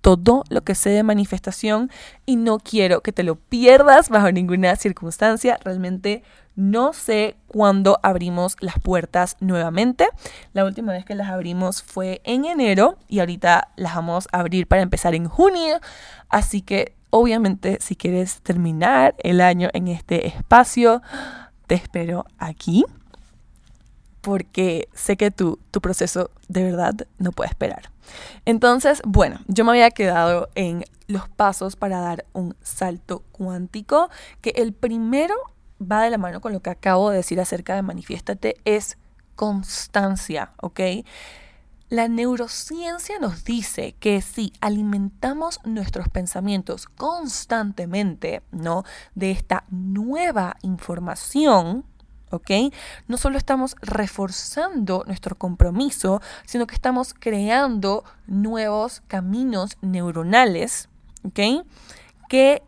todo 0.00 0.44
lo 0.50 0.62
que 0.64 0.74
sé 0.74 0.90
de 0.90 1.02
manifestación 1.02 1.90
y 2.26 2.36
no 2.36 2.58
quiero 2.58 3.00
que 3.00 3.10
te 3.10 3.22
lo 3.22 3.36
pierdas 3.36 4.10
bajo 4.10 4.30
ninguna 4.30 4.76
circunstancia. 4.76 5.58
Realmente 5.64 6.22
no 6.56 6.92
sé 6.92 7.36
cuándo 7.46 7.98
abrimos 8.02 8.56
las 8.60 8.78
puertas 8.78 9.38
nuevamente. 9.40 10.06
La 10.52 10.66
última 10.66 10.92
vez 10.92 11.06
que 11.06 11.14
las 11.14 11.30
abrimos 11.30 11.82
fue 11.82 12.20
en 12.24 12.44
enero 12.44 12.98
y 13.08 13.20
ahorita 13.20 13.68
las 13.76 13.94
vamos 13.94 14.28
a 14.30 14.40
abrir 14.40 14.68
para 14.68 14.82
empezar 14.82 15.14
en 15.14 15.26
junio. 15.26 15.80
Así 16.28 16.60
que 16.60 16.94
Obviamente, 17.16 17.78
si 17.80 17.94
quieres 17.94 18.40
terminar 18.40 19.14
el 19.22 19.40
año 19.40 19.68
en 19.72 19.86
este 19.86 20.26
espacio, 20.26 21.00
te 21.68 21.76
espero 21.76 22.24
aquí 22.38 22.84
porque 24.20 24.88
sé 24.94 25.16
que 25.16 25.30
tu, 25.30 25.60
proceso 25.80 26.32
de 26.48 26.64
verdad 26.64 27.06
no 27.18 27.30
puede 27.30 27.50
esperar. 27.50 27.92
Entonces, 28.46 29.00
bueno, 29.04 29.38
yo 29.46 29.64
me 29.64 29.70
había 29.70 29.92
quedado 29.92 30.48
en 30.56 30.82
los 31.06 31.28
pasos 31.28 31.76
para 31.76 32.00
dar 32.00 32.24
un 32.32 32.56
salto 32.62 33.22
cuántico, 33.30 34.10
que 34.40 34.50
el 34.56 34.72
primero 34.72 35.36
va 35.80 36.02
de 36.02 36.10
la 36.10 36.18
mano 36.18 36.40
con 36.40 36.52
lo 36.52 36.58
que 36.58 36.70
acabo 36.70 37.10
de 37.10 37.18
decir 37.18 37.38
acerca 37.38 37.76
de 37.76 37.82
manifiéstate, 37.82 38.56
es 38.64 38.98
constancia, 39.36 40.50
¿ok? 40.60 40.80
La 41.90 42.08
neurociencia 42.08 43.18
nos 43.18 43.44
dice 43.44 43.94
que 44.00 44.22
si 44.22 44.52
alimentamos 44.60 45.60
nuestros 45.64 46.08
pensamientos 46.08 46.86
constantemente, 46.86 48.42
¿no? 48.50 48.84
De 49.14 49.30
esta 49.30 49.64
nueva 49.68 50.56
información, 50.62 51.84
¿ok? 52.30 52.50
No 53.06 53.18
solo 53.18 53.36
estamos 53.36 53.76
reforzando 53.82 55.04
nuestro 55.06 55.36
compromiso, 55.36 56.22
sino 56.46 56.66
que 56.66 56.74
estamos 56.74 57.14
creando 57.14 58.02
nuevos 58.26 59.02
caminos 59.06 59.76
neuronales, 59.82 60.88
¿ok? 61.22 61.66
Que 62.28 62.62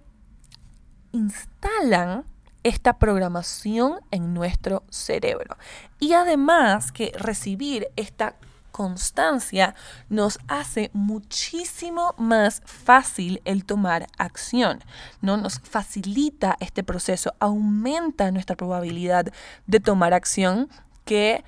instalan 1.12 2.24
esta 2.62 2.98
programación 2.98 4.00
en 4.10 4.34
nuestro 4.34 4.82
cerebro. 4.90 5.56
Y 6.00 6.12
además 6.12 6.92
que 6.92 7.12
recibir 7.16 7.88
esta 7.96 8.36
constancia 8.76 9.74
nos 10.10 10.38
hace 10.48 10.90
muchísimo 10.92 12.14
más 12.18 12.60
fácil 12.66 13.40
el 13.46 13.64
tomar 13.64 14.06
acción, 14.18 14.80
¿no? 15.22 15.38
Nos 15.38 15.60
facilita 15.60 16.58
este 16.60 16.84
proceso, 16.84 17.32
aumenta 17.40 18.30
nuestra 18.32 18.54
probabilidad 18.54 19.32
de 19.66 19.80
tomar 19.80 20.12
acción 20.12 20.68
que 21.06 21.42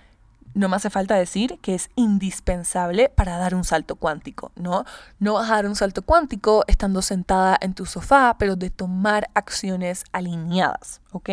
no 0.55 0.71
me 0.71 0.77
hace 0.77 0.89
falta 0.89 1.17
decir 1.17 1.59
que 1.61 1.75
es 1.75 1.91
indispensable 1.97 3.11
para 3.11 3.37
dar 3.37 3.55
un 3.55 3.65
salto 3.65 3.97
cuántico, 3.97 4.51
¿no? 4.57 4.87
No 5.19 5.35
vas 5.35 5.51
a 5.51 5.57
dar 5.57 5.67
un 5.67 5.77
salto 5.77 6.01
cuántico 6.01 6.65
estando 6.67 7.03
sentada 7.03 7.59
en 7.61 7.75
tu 7.75 7.85
sofá, 7.85 8.37
pero 8.39 8.57
de 8.57 8.71
tomar 8.71 9.29
acciones 9.35 10.05
alineadas, 10.13 11.03
¿ok? 11.13 11.29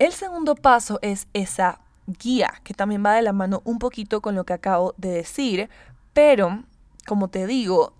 El 0.00 0.12
segundo 0.12 0.56
paso 0.56 0.98
es 1.02 1.28
esa 1.34 1.83
guía, 2.06 2.52
que 2.64 2.74
también 2.74 3.04
va 3.04 3.14
de 3.14 3.22
la 3.22 3.32
mano 3.32 3.62
un 3.64 3.78
poquito 3.78 4.20
con 4.20 4.34
lo 4.34 4.44
que 4.44 4.52
acabo 4.52 4.94
de 4.96 5.10
decir, 5.10 5.68
pero 6.12 6.64
como 7.06 7.28
te 7.28 7.46
digo, 7.46 7.94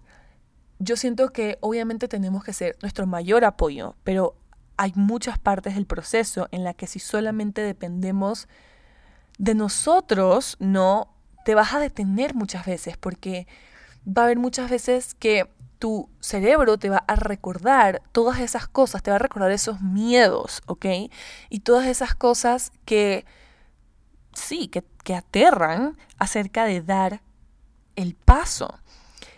yo 0.79 0.97
siento 0.97 1.31
que 1.31 1.59
obviamente 1.61 2.09
tenemos 2.09 2.45
que 2.45 2.53
ser 2.53 2.77
nuestro 2.83 3.07
mayor 3.07 3.45
apoyo, 3.45 3.95
pero 4.05 4.37
hay 4.77 4.93
muchas 4.97 5.39
partes 5.39 5.75
del 5.75 5.87
proceso 5.87 6.49
en 6.51 6.65
la 6.65 6.75
que 6.75 6.87
si 6.87 6.99
solamente 6.99 7.63
dependemos 7.63 8.49
de 9.39 9.55
nosotros, 9.55 10.57
no 10.59 11.09
te 11.45 11.55
vas 11.55 11.75
a 11.75 11.79
detener 11.79 12.35
muchas 12.35 12.67
veces, 12.67 12.97
porque 12.97 13.47
va 14.07 14.23
a 14.23 14.25
haber 14.27 14.39
muchas 14.39 14.71
veces 14.71 15.15
que 15.15 15.49
tu 15.79 16.09
cerebro 16.21 16.79
te 16.79 16.89
va 16.89 17.05
a 17.07 17.17
recordar 17.17 18.03
todas 18.13 18.41
esas 18.41 18.67
cosas, 18.67 19.03
te 19.03 19.11
va 19.11 19.17
a 19.17 19.21
recordar 19.21 19.51
esos 19.51 19.81
miedos, 19.81 20.63
¿ok? 20.67 20.87
Y 21.51 21.61
todas 21.61 21.87
esas 21.87 22.15
cosas 22.15 22.73
que, 22.85 23.27
sí, 24.35 24.69
que, 24.69 24.85
que 25.03 25.15
aterran 25.15 25.97
acerca 26.19 26.65
de 26.65 26.83
dar 26.83 27.23
el 27.97 28.15
paso. 28.15 28.79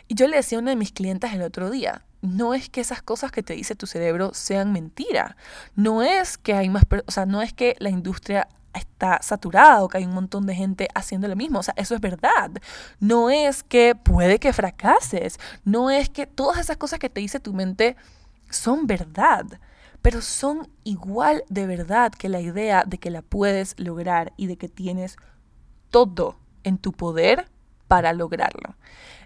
Y 0.09 0.15
yo 0.15 0.29
le 0.29 0.37
decía 0.37 0.59
a 0.59 0.61
una 0.61 0.71
de 0.71 0.77
mis 0.77 0.93
clientes 0.93 1.33
el 1.33 1.43
otro 1.43 1.71
día, 1.71 2.05
no 2.23 2.55
es 2.55 2.69
que 2.69 2.81
esas 2.81 3.03
cosas 3.03 3.31
que 3.33 3.43
te 3.43 3.55
dice 3.55 3.75
tu 3.75 3.87
cerebro 3.87 4.33
sean 4.35 4.73
mentira. 4.73 5.37
No 5.75 6.03
es 6.03 6.39
que 6.39 6.55
hay 6.55 6.69
más, 6.69 6.85
o 7.07 7.11
sea, 7.11 7.27
no 7.27 7.43
es 7.43 7.53
que 7.53 7.77
la 7.79 7.91
industria 7.91 8.49
está 8.75 9.21
saturada 9.23 9.83
o 9.83 9.89
que 9.89 9.99
hay 9.99 10.05
un 10.05 10.15
montón 10.15 10.47
de 10.47 10.55
gente 10.55 10.89
haciendo 10.95 11.29
lo 11.29 11.37
mismo. 11.37 11.61
O 11.61 11.63
sea, 11.63 11.75
eso 11.77 11.95
es 11.95 12.01
verdad. 12.01 12.51
No 13.01 13.31
es 13.31 13.63
que 13.63 13.95
puede 13.95 14.39
que 14.39 14.53
fracases. 14.53 15.39
No 15.65 15.91
es 15.91 16.11
que 16.11 16.27
todas 16.27 16.59
esas 16.59 16.77
cosas 16.77 16.99
que 16.99 17.09
te 17.09 17.21
dice 17.21 17.41
tu 17.41 17.53
mente 17.53 17.97
son 18.51 18.87
verdad. 18.87 19.47
Pero 20.03 20.21
son 20.21 20.69
igual 20.85 21.45
de 21.49 21.67
verdad 21.67 22.13
que 22.13 22.29
la 22.29 22.41
idea 22.41 22.85
de 22.85 22.99
que 22.99 23.11
la 23.11 23.23
puedes 23.23 23.79
lograr 23.79 24.33
y 24.37 24.47
de 24.47 24.57
que 24.57 24.69
tienes 24.69 25.17
todo 25.91 26.39
en 26.65 26.79
tu 26.79 26.93
poder 26.93 27.49
para 27.89 28.13
lograrlo. 28.13 28.77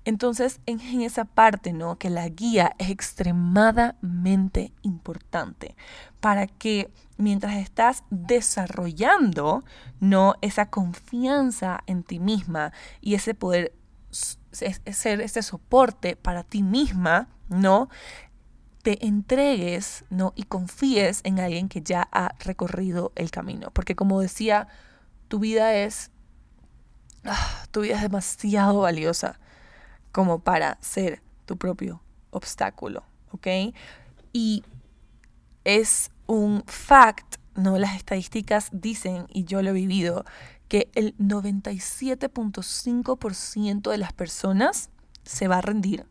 Entonces, 0.04 0.61
en, 0.66 0.80
esa 1.02 1.24
parte, 1.24 1.72
¿no? 1.72 1.98
Que 1.98 2.11
la 2.11 2.28
guía 2.28 2.74
es 2.78 2.90
extremadamente 2.90 4.72
importante 4.83 5.76
para 6.20 6.46
que 6.46 6.90
mientras 7.16 7.56
estás 7.56 8.04
desarrollando, 8.11 9.64
¿no? 10.00 10.35
Esa 10.40 10.70
confianza 10.70 11.80
en 11.87 12.02
ti 12.02 12.18
misma 12.18 12.72
y 13.00 13.14
ese 13.14 13.35
poder 13.35 13.74
ser 14.11 15.20
ese 15.20 15.42
soporte 15.42 16.16
para 16.16 16.42
ti 16.42 16.62
misma, 16.62 17.28
¿no? 17.48 17.88
Te 18.83 19.07
entregues, 19.07 20.05
¿no? 20.11 20.33
Y 20.37 20.45
confíes 20.45 21.21
en 21.25 21.40
alguien 21.40 21.69
que 21.69 21.83
ya 21.83 22.09
ha 22.12 22.35
recorrido 22.40 23.12
el 23.14 23.31
camino. 23.31 23.71
Porque 23.73 23.95
como 23.95 24.21
decía, 24.21 24.69
tu 25.29 25.38
vida 25.38 25.75
es 25.75 26.11
Ah, 27.25 27.64
tu 27.71 27.83
vida 27.83 27.97
es 27.97 28.03
demasiado 28.03 28.81
valiosa 28.81 29.38
como 30.11 30.40
para 30.40 30.79
ser 30.81 31.23
tu 31.45 31.59
propio 31.59 32.03
obstáculo, 32.31 33.05
¿ok? 33.31 33.47
Y 34.33 34.64
es 35.64 36.11
un 36.27 36.64
fact, 36.66 37.37
¿no? 37.55 37.77
Las 37.79 37.95
estadísticas 37.97 38.71
dicen, 38.73 39.27
y 39.29 39.45
yo 39.45 39.61
lo 39.62 39.71
he 39.71 39.75
vivido, 39.75 40.25
que 40.69 40.90
el 40.95 41.14
97.5% 41.19 43.90
de 43.90 43.99
las 43.99 44.14
personas 44.14 44.88
se 45.25 45.49
va 45.49 45.59
a 45.59 45.62
rendir 45.62 46.07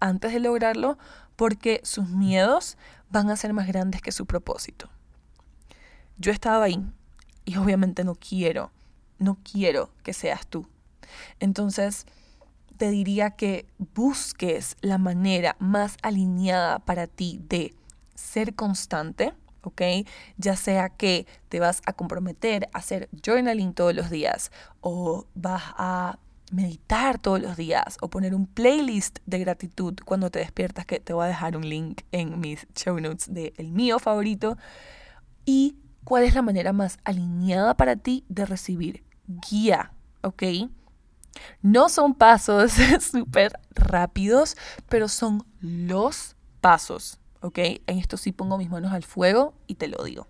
antes 0.00 0.32
de 0.32 0.40
lograrlo 0.40 0.96
porque 1.36 1.80
sus 1.84 2.08
miedos 2.08 2.76
van 3.10 3.30
a 3.30 3.36
ser 3.36 3.52
más 3.52 3.66
grandes 3.66 4.02
que 4.02 4.12
su 4.12 4.26
propósito. 4.26 4.88
Yo 6.16 6.32
estaba 6.32 6.64
ahí 6.64 6.84
y 7.44 7.56
obviamente 7.56 8.04
no 8.04 8.14
quiero 8.14 8.70
no 9.18 9.38
quiero 9.42 9.90
que 10.02 10.12
seas 10.12 10.46
tú. 10.46 10.66
Entonces, 11.40 12.06
te 12.76 12.90
diría 12.90 13.30
que 13.30 13.66
busques 13.94 14.76
la 14.80 14.98
manera 14.98 15.56
más 15.58 15.96
alineada 16.02 16.78
para 16.80 17.06
ti 17.06 17.40
de 17.48 17.74
ser 18.14 18.54
constante, 18.54 19.32
¿ok? 19.62 19.82
Ya 20.36 20.56
sea 20.56 20.88
que 20.88 21.26
te 21.48 21.60
vas 21.60 21.82
a 21.86 21.92
comprometer 21.92 22.68
a 22.72 22.78
hacer 22.78 23.08
journaling 23.24 23.74
todos 23.74 23.94
los 23.94 24.10
días 24.10 24.50
o 24.80 25.26
vas 25.34 25.62
a 25.76 26.18
meditar 26.54 27.18
todos 27.18 27.40
los 27.40 27.56
días 27.56 27.96
o 28.00 28.08
poner 28.08 28.34
un 28.34 28.46
playlist 28.46 29.18
de 29.26 29.38
gratitud 29.40 29.94
cuando 30.04 30.30
te 30.30 30.38
despiertas, 30.38 30.86
que 30.86 31.00
te 31.00 31.12
voy 31.12 31.24
a 31.24 31.28
dejar 31.28 31.56
un 31.56 31.68
link 31.68 32.02
en 32.12 32.40
mis 32.40 32.66
show 32.74 32.98
notes 33.00 33.32
del 33.32 33.52
el 33.56 33.72
mío 33.72 33.98
favorito. 33.98 34.56
Y 35.44 35.76
cuál 36.04 36.24
es 36.24 36.34
la 36.34 36.42
manera 36.42 36.72
más 36.72 36.98
alineada 37.04 37.76
para 37.76 37.96
ti 37.96 38.24
de 38.28 38.46
recibir 38.46 39.04
guía, 39.26 39.92
¿ok? 40.22 40.42
No 41.62 41.88
son 41.88 42.14
pasos 42.14 42.72
súper 43.00 43.58
rápidos, 43.70 44.56
pero 44.88 45.08
son 45.08 45.44
los 45.60 46.36
pasos, 46.60 47.18
¿ok? 47.40 47.58
En 47.86 47.98
esto 47.98 48.16
sí 48.16 48.32
pongo 48.32 48.58
mis 48.58 48.70
manos 48.70 48.92
al 48.92 49.02
fuego 49.02 49.54
y 49.66 49.74
te 49.74 49.88
lo 49.88 50.02
digo. 50.04 50.28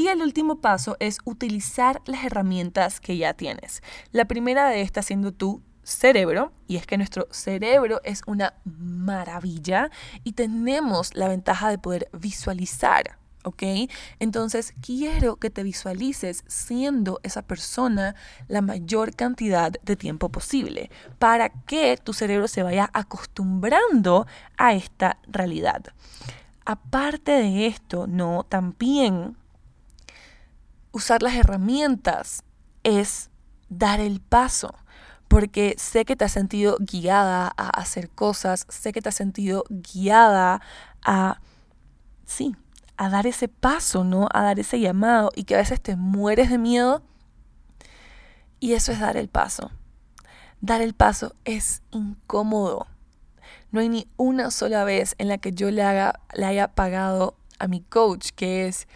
Y 0.00 0.08
el 0.08 0.22
último 0.22 0.62
paso 0.62 0.96
es 0.98 1.18
utilizar 1.26 2.00
las 2.06 2.24
herramientas 2.24 3.00
que 3.00 3.18
ya 3.18 3.34
tienes. 3.34 3.82
La 4.12 4.24
primera 4.24 4.66
de 4.70 4.80
estas 4.80 5.04
siendo 5.04 5.30
tu 5.30 5.60
cerebro, 5.82 6.52
y 6.66 6.76
es 6.76 6.86
que 6.86 6.96
nuestro 6.96 7.28
cerebro 7.30 8.00
es 8.02 8.22
una 8.26 8.54
maravilla 8.64 9.90
y 10.24 10.32
tenemos 10.32 11.14
la 11.14 11.28
ventaja 11.28 11.68
de 11.68 11.76
poder 11.76 12.08
visualizar 12.14 13.18
¿ok? 13.44 13.62
Entonces 14.20 14.72
quiero 14.80 15.36
que 15.36 15.50
te 15.50 15.62
visualices 15.62 16.44
siendo 16.46 17.20
esa 17.22 17.42
persona 17.42 18.14
la 18.48 18.62
mayor 18.62 19.14
cantidad 19.14 19.70
de 19.82 19.96
tiempo 19.96 20.30
posible 20.30 20.90
para 21.18 21.50
que 21.50 21.98
tu 22.02 22.14
cerebro 22.14 22.48
se 22.48 22.62
vaya 22.62 22.88
acostumbrando 22.94 24.26
a 24.56 24.72
esta 24.72 25.18
realidad. 25.26 25.92
Aparte 26.64 27.32
de 27.32 27.66
esto, 27.66 28.06
no, 28.06 28.46
también 28.48 29.36
usar 30.92 31.22
las 31.22 31.34
herramientas 31.34 32.42
es 32.82 33.30
dar 33.68 34.00
el 34.00 34.20
paso 34.20 34.74
porque 35.30 35.76
sé 35.78 36.04
que 36.04 36.16
te 36.16 36.24
has 36.24 36.32
sentido 36.32 36.76
guiada 36.80 37.52
a 37.56 37.68
hacer 37.68 38.10
cosas, 38.10 38.66
sé 38.68 38.92
que 38.92 39.00
te 39.00 39.10
has 39.10 39.14
sentido 39.14 39.62
guiada 39.68 40.60
a, 41.04 41.40
sí, 42.26 42.56
a 42.96 43.08
dar 43.10 43.28
ese 43.28 43.46
paso, 43.46 44.02
¿no? 44.02 44.28
A 44.34 44.42
dar 44.42 44.58
ese 44.58 44.80
llamado 44.80 45.30
y 45.36 45.44
que 45.44 45.54
a 45.54 45.58
veces 45.58 45.80
te 45.80 45.94
mueres 45.94 46.50
de 46.50 46.58
miedo. 46.58 47.04
Y 48.58 48.72
eso 48.72 48.90
es 48.90 48.98
dar 48.98 49.16
el 49.16 49.28
paso. 49.28 49.70
Dar 50.60 50.82
el 50.82 50.94
paso 50.94 51.36
es 51.44 51.82
incómodo. 51.92 52.88
No 53.70 53.78
hay 53.78 53.88
ni 53.88 54.08
una 54.16 54.50
sola 54.50 54.82
vez 54.82 55.14
en 55.18 55.28
la 55.28 55.38
que 55.38 55.52
yo 55.52 55.70
le, 55.70 55.84
haga, 55.84 56.18
le 56.34 56.44
haya 56.44 56.74
pagado 56.74 57.36
a 57.60 57.68
mi 57.68 57.82
coach, 57.82 58.30
que 58.34 58.66
es, 58.66 58.88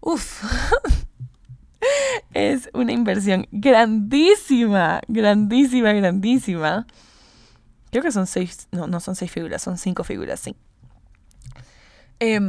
uff, 0.00 0.42
es 2.34 2.70
una 2.72 2.92
inversión 2.92 3.46
grandísima, 3.50 5.00
grandísima, 5.08 5.92
grandísima. 5.92 6.86
Creo 7.90 8.02
que 8.02 8.12
son 8.12 8.26
seis, 8.26 8.68
no, 8.72 8.86
no 8.86 9.00
son 9.00 9.14
seis 9.16 9.30
figuras, 9.30 9.62
son 9.62 9.78
cinco 9.78 10.04
figuras, 10.04 10.40
sí. 10.40 10.56
Eh, 12.20 12.40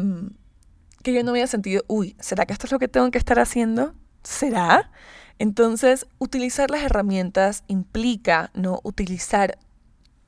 que 1.03 1.13
yo 1.13 1.23
no 1.23 1.31
había 1.31 1.47
sentido, 1.47 1.83
uy, 1.87 2.15
¿será 2.19 2.45
que 2.45 2.53
esto 2.53 2.65
es 2.65 2.71
lo 2.71 2.79
que 2.79 2.87
tengo 2.87 3.09
que 3.11 3.17
estar 3.17 3.39
haciendo? 3.39 3.93
¿Será? 4.23 4.91
Entonces, 5.39 6.07
utilizar 6.17 6.69
las 6.69 6.83
herramientas 6.83 7.63
implica 7.67 8.51
no 8.53 8.81
utilizar 8.83 9.57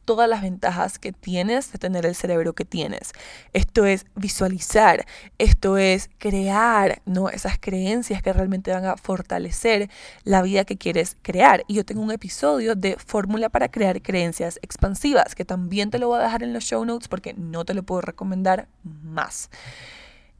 todas 0.10 0.28
las 0.28 0.41
ventajas 0.41 0.98
que 0.98 1.12
tienes 1.12 1.72
de 1.72 1.78
tener 1.78 2.04
el 2.04 2.15
cerebro 2.15 2.54
que 2.54 2.65
tienes. 2.65 3.12
Esto 3.54 3.86
es 3.86 4.08
visualizar, 4.15 5.06
esto 5.38 5.78
es 5.78 6.10
crear, 6.17 7.04
¿no? 7.06 7.30
Esas 7.30 7.60
creencias 7.60 8.24
que 8.24 8.34
realmente 8.34 8.72
van 8.72 8.86
a 8.86 8.98
fortalecer 8.98 9.88
la 10.24 10.41
vida 10.41 10.65
que 10.65 10.78
quieres 10.78 11.15
crear. 11.22 11.63
Y 11.67 11.76
yo 11.76 11.86
tengo 11.86 12.02
un 12.02 12.10
episodio 12.10 12.74
de 12.74 12.95
fórmula 12.95 13.50
para 13.50 13.69
crear 13.69 14.02
creencias 14.02 14.58
expansivas, 14.63 15.36
que 15.36 15.45
también 15.45 15.91
te 15.91 16.00
lo 16.00 16.08
voy 16.08 16.17
a 16.17 16.24
dejar 16.24 16.41
en 16.41 16.54
los 16.54 16.63
show 16.63 16.84
notes 16.84 17.08
porque 17.08 17.36
no 17.36 17.63
te 17.63 17.76
lo 17.76 17.84
puedo 17.84 18.02
recomendar 18.02 18.67
más. 18.84 19.52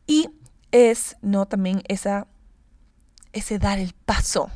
Y 0.08 0.32
es, 0.72 1.16
¿no? 1.22 1.46
También 1.46 1.84
esa, 1.88 2.26
ese 3.34 3.60
dar 3.60 3.78
el 3.78 3.94
paso, 3.94 4.50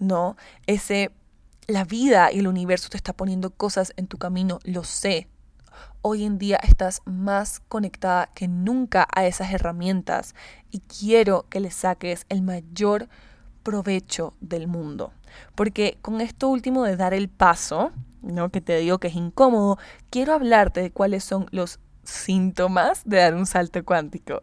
¿no? 0.00 0.36
Ese, 0.66 1.12
la 1.68 1.84
vida 1.84 2.32
y 2.32 2.38
el 2.38 2.48
universo 2.48 2.88
te 2.88 2.96
está 2.96 3.12
poniendo 3.12 3.50
cosas 3.50 3.92
en 3.96 4.06
tu 4.06 4.16
camino, 4.16 4.58
lo 4.64 4.84
sé. 4.84 5.28
Hoy 6.00 6.24
en 6.24 6.38
día 6.38 6.56
estás 6.56 7.02
más 7.04 7.60
conectada 7.68 8.30
que 8.34 8.48
nunca 8.48 9.06
a 9.14 9.26
esas 9.26 9.52
herramientas 9.52 10.34
y 10.70 10.80
quiero 10.80 11.44
que 11.50 11.60
le 11.60 11.70
saques 11.70 12.24
el 12.30 12.40
mayor 12.40 13.08
provecho 13.62 14.32
del 14.40 14.66
mundo. 14.66 15.12
Porque 15.54 15.98
con 16.00 16.22
esto 16.22 16.48
último 16.48 16.84
de 16.84 16.96
dar 16.96 17.12
el 17.12 17.28
paso, 17.28 17.92
¿no? 18.22 18.48
que 18.48 18.62
te 18.62 18.78
digo 18.78 18.98
que 18.98 19.08
es 19.08 19.14
incómodo, 19.14 19.78
quiero 20.08 20.32
hablarte 20.32 20.80
de 20.80 20.90
cuáles 20.90 21.22
son 21.22 21.48
los 21.50 21.80
síntomas 22.02 23.02
de 23.04 23.18
dar 23.18 23.34
un 23.34 23.44
salto 23.44 23.84
cuántico. 23.84 24.40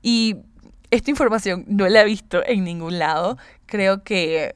Y 0.00 0.36
esta 0.92 1.10
información 1.10 1.64
no 1.66 1.88
la 1.88 2.02
he 2.02 2.04
visto 2.04 2.40
en 2.46 2.62
ningún 2.62 3.00
lado. 3.00 3.36
Creo 3.66 4.04
que, 4.04 4.54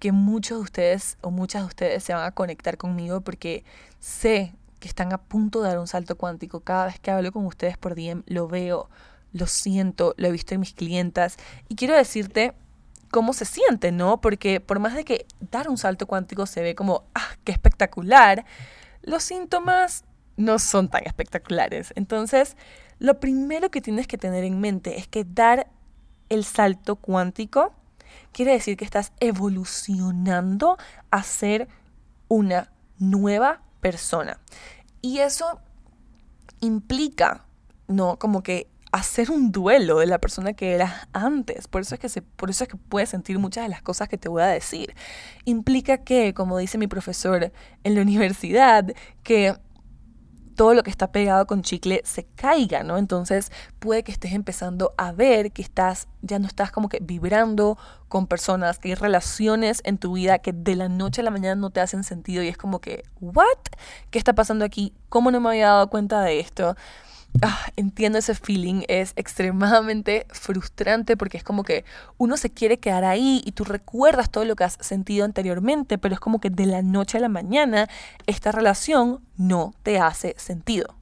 que 0.00 0.10
muchos 0.10 0.58
de 0.58 0.62
ustedes 0.64 1.18
o 1.20 1.30
muchas 1.30 1.62
de 1.62 1.68
ustedes 1.68 2.02
se 2.02 2.14
van 2.14 2.24
a 2.24 2.32
conectar 2.32 2.76
conmigo 2.76 3.20
porque 3.20 3.64
sé 4.00 4.54
que 4.80 4.88
están 4.88 5.12
a 5.12 5.18
punto 5.18 5.60
de 5.62 5.68
dar 5.68 5.78
un 5.78 5.86
salto 5.86 6.16
cuántico. 6.16 6.60
Cada 6.60 6.86
vez 6.86 6.98
que 6.98 7.10
hablo 7.10 7.30
con 7.30 7.46
ustedes 7.46 7.76
por 7.76 7.94
DM 7.94 8.24
lo 8.26 8.48
veo, 8.48 8.88
lo 9.32 9.46
siento, 9.46 10.14
lo 10.16 10.26
he 10.26 10.32
visto 10.32 10.54
en 10.54 10.60
mis 10.60 10.72
clientas. 10.72 11.36
Y 11.68 11.76
quiero 11.76 11.94
decirte 11.94 12.54
cómo 13.10 13.34
se 13.34 13.44
siente, 13.44 13.92
¿no? 13.92 14.20
Porque 14.20 14.60
por 14.60 14.78
más 14.78 14.94
de 14.94 15.04
que 15.04 15.26
dar 15.50 15.68
un 15.68 15.76
salto 15.76 16.06
cuántico 16.06 16.46
se 16.46 16.62
ve 16.62 16.74
como, 16.74 17.04
ah, 17.14 17.36
qué 17.44 17.52
espectacular, 17.52 18.46
los 19.02 19.22
síntomas 19.22 20.04
no 20.36 20.58
son 20.58 20.88
tan 20.88 21.06
espectaculares. 21.06 21.92
Entonces, 21.94 22.56
lo 22.98 23.20
primero 23.20 23.70
que 23.70 23.82
tienes 23.82 24.06
que 24.06 24.18
tener 24.18 24.44
en 24.44 24.60
mente 24.60 24.98
es 24.98 25.06
que 25.06 25.24
dar 25.24 25.68
el 26.30 26.44
salto 26.44 26.96
cuántico 26.96 27.74
quiere 28.32 28.52
decir 28.52 28.76
que 28.76 28.84
estás 28.84 29.12
evolucionando 29.20 30.78
a 31.10 31.22
ser 31.22 31.68
una 32.28 32.70
nueva 32.98 33.62
persona. 33.80 34.38
Y 35.02 35.18
eso 35.18 35.60
implica, 36.60 37.44
¿no? 37.88 38.18
Como 38.18 38.42
que 38.42 38.68
hacer 38.92 39.30
un 39.30 39.52
duelo 39.52 39.98
de 39.98 40.06
la 40.06 40.18
persona 40.18 40.52
que 40.52 40.74
eras 40.74 41.08
antes. 41.12 41.68
Por 41.68 41.82
eso 41.82 41.94
es 41.94 42.00
que 42.00 42.08
se, 42.08 42.22
por 42.22 42.50
eso 42.50 42.64
es 42.64 42.70
que 42.70 42.76
puedes 42.76 43.08
sentir 43.08 43.38
muchas 43.38 43.64
de 43.64 43.68
las 43.68 43.82
cosas 43.82 44.08
que 44.08 44.18
te 44.18 44.28
voy 44.28 44.42
a 44.42 44.46
decir. 44.46 44.94
Implica 45.44 45.98
que, 45.98 46.34
como 46.34 46.58
dice 46.58 46.78
mi 46.78 46.86
profesor 46.86 47.52
en 47.84 47.94
la 47.94 48.02
universidad, 48.02 48.92
que 49.22 49.56
todo 50.60 50.74
lo 50.74 50.82
que 50.82 50.90
está 50.90 51.10
pegado 51.10 51.46
con 51.46 51.62
chicle 51.62 52.02
se 52.04 52.24
caiga, 52.24 52.82
¿no? 52.82 52.98
Entonces 52.98 53.50
puede 53.78 54.02
que 54.02 54.12
estés 54.12 54.34
empezando 54.34 54.92
a 54.98 55.10
ver 55.10 55.52
que 55.52 55.62
estás, 55.62 56.06
ya 56.20 56.38
no 56.38 56.46
estás 56.46 56.70
como 56.70 56.90
que 56.90 56.98
vibrando 57.00 57.78
con 58.08 58.26
personas, 58.26 58.78
que 58.78 58.90
hay 58.90 58.94
relaciones 58.94 59.80
en 59.84 59.96
tu 59.96 60.12
vida 60.12 60.40
que 60.40 60.52
de 60.52 60.76
la 60.76 60.90
noche 60.90 61.22
a 61.22 61.24
la 61.24 61.30
mañana 61.30 61.54
no 61.58 61.70
te 61.70 61.80
hacen 61.80 62.04
sentido 62.04 62.42
y 62.42 62.48
es 62.48 62.58
como 62.58 62.78
que, 62.78 63.04
¿what? 63.22 63.46
¿Qué 64.10 64.18
está 64.18 64.34
pasando 64.34 64.66
aquí? 64.66 64.92
¿Cómo 65.08 65.30
no 65.30 65.40
me 65.40 65.48
había 65.48 65.68
dado 65.68 65.88
cuenta 65.88 66.20
de 66.20 66.40
esto? 66.40 66.76
Ah, 67.42 67.70
entiendo 67.76 68.18
ese 68.18 68.34
feeling, 68.34 68.82
es 68.88 69.12
extremadamente 69.16 70.26
frustrante 70.30 71.16
porque 71.16 71.38
es 71.38 71.44
como 71.44 71.62
que 71.62 71.84
uno 72.18 72.36
se 72.36 72.50
quiere 72.50 72.80
quedar 72.80 73.04
ahí 73.04 73.40
y 73.46 73.52
tú 73.52 73.64
recuerdas 73.64 74.30
todo 74.30 74.44
lo 74.44 74.56
que 74.56 74.64
has 74.64 74.76
sentido 74.80 75.24
anteriormente, 75.24 75.96
pero 75.96 76.14
es 76.14 76.20
como 76.20 76.40
que 76.40 76.50
de 76.50 76.66
la 76.66 76.82
noche 76.82 77.18
a 77.18 77.20
la 77.20 77.28
mañana 77.28 77.88
esta 78.26 78.52
relación 78.52 79.24
no 79.36 79.74
te 79.82 79.98
hace 79.98 80.34
sentido. 80.38 80.96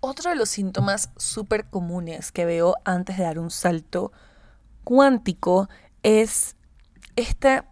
Otro 0.00 0.30
de 0.30 0.36
los 0.36 0.48
síntomas 0.48 1.10
súper 1.16 1.66
comunes 1.66 2.32
que 2.32 2.44
veo 2.44 2.74
antes 2.84 3.18
de 3.18 3.24
dar 3.24 3.38
un 3.38 3.50
salto 3.50 4.10
cuántico 4.82 5.68
es 6.02 6.56
este, 7.14 7.62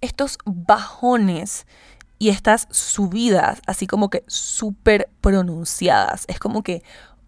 estos 0.00 0.38
bajones 0.44 1.66
y 2.18 2.30
estas 2.30 2.68
subidas, 2.70 3.60
así 3.66 3.86
como 3.86 4.10
que 4.10 4.24
súper 4.26 5.08
pronunciadas. 5.20 6.24
Es 6.28 6.38
como 6.38 6.62
que 6.62 6.82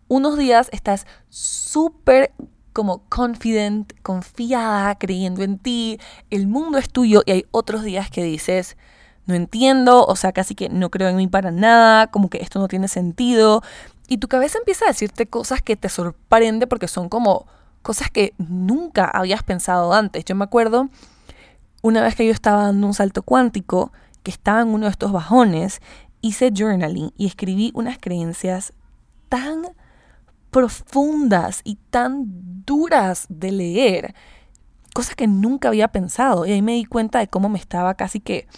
unos 0.08 0.36
días 0.36 0.68
estás 0.72 1.06
súper 1.28 2.32
como 2.72 3.02
confident, 3.08 3.92
confiada, 4.02 4.96
creyendo 4.96 5.42
en 5.42 5.58
ti, 5.58 5.98
el 6.30 6.46
mundo 6.46 6.78
es 6.78 6.88
tuyo 6.88 7.22
y 7.26 7.32
hay 7.32 7.46
otros 7.50 7.82
días 7.82 8.10
que 8.10 8.22
dices, 8.22 8.76
no 9.26 9.34
entiendo, 9.34 10.04
o 10.04 10.16
sea, 10.16 10.32
casi 10.32 10.54
que 10.54 10.68
no 10.68 10.90
creo 10.90 11.08
en 11.08 11.16
mí 11.16 11.26
para 11.26 11.50
nada, 11.50 12.08
como 12.08 12.30
que 12.30 12.38
esto 12.38 12.58
no 12.58 12.68
tiene 12.68 12.88
sentido. 12.88 13.62
Y 14.08 14.18
tu 14.18 14.28
cabeza 14.28 14.58
empieza 14.58 14.84
a 14.84 14.88
decirte 14.88 15.26
cosas 15.26 15.62
que 15.62 15.76
te 15.76 15.88
sorprende 15.88 16.66
porque 16.66 16.88
son 16.88 17.08
como 17.08 17.46
cosas 17.82 18.10
que 18.10 18.34
nunca 18.38 19.04
habías 19.04 19.42
pensado 19.42 19.92
antes. 19.92 20.24
Yo 20.24 20.34
me 20.34 20.44
acuerdo 20.44 20.88
una 21.82 22.02
vez 22.02 22.14
que 22.14 22.26
yo 22.26 22.32
estaba 22.32 22.64
dando 22.64 22.86
un 22.86 22.94
salto 22.94 23.22
cuántico 23.22 23.92
que 24.22 24.30
estaba 24.30 24.62
en 24.62 24.68
uno 24.68 24.86
de 24.86 24.92
estos 24.92 25.12
bajones, 25.12 25.80
hice 26.20 26.52
journaling 26.54 27.12
y 27.16 27.26
escribí 27.26 27.70
unas 27.74 27.98
creencias 27.98 28.72
tan 29.28 29.62
profundas 30.50 31.60
y 31.64 31.76
tan 31.90 32.24
duras 32.66 33.26
de 33.28 33.52
leer, 33.52 34.14
cosas 34.94 35.14
que 35.14 35.26
nunca 35.26 35.68
había 35.68 35.88
pensado. 35.88 36.44
Y 36.44 36.52
ahí 36.52 36.62
me 36.62 36.72
di 36.72 36.84
cuenta 36.84 37.20
de 37.20 37.28
cómo 37.28 37.48
me 37.48 37.58
estaba 37.58 37.94
casi 37.94 38.20
que 38.20 38.48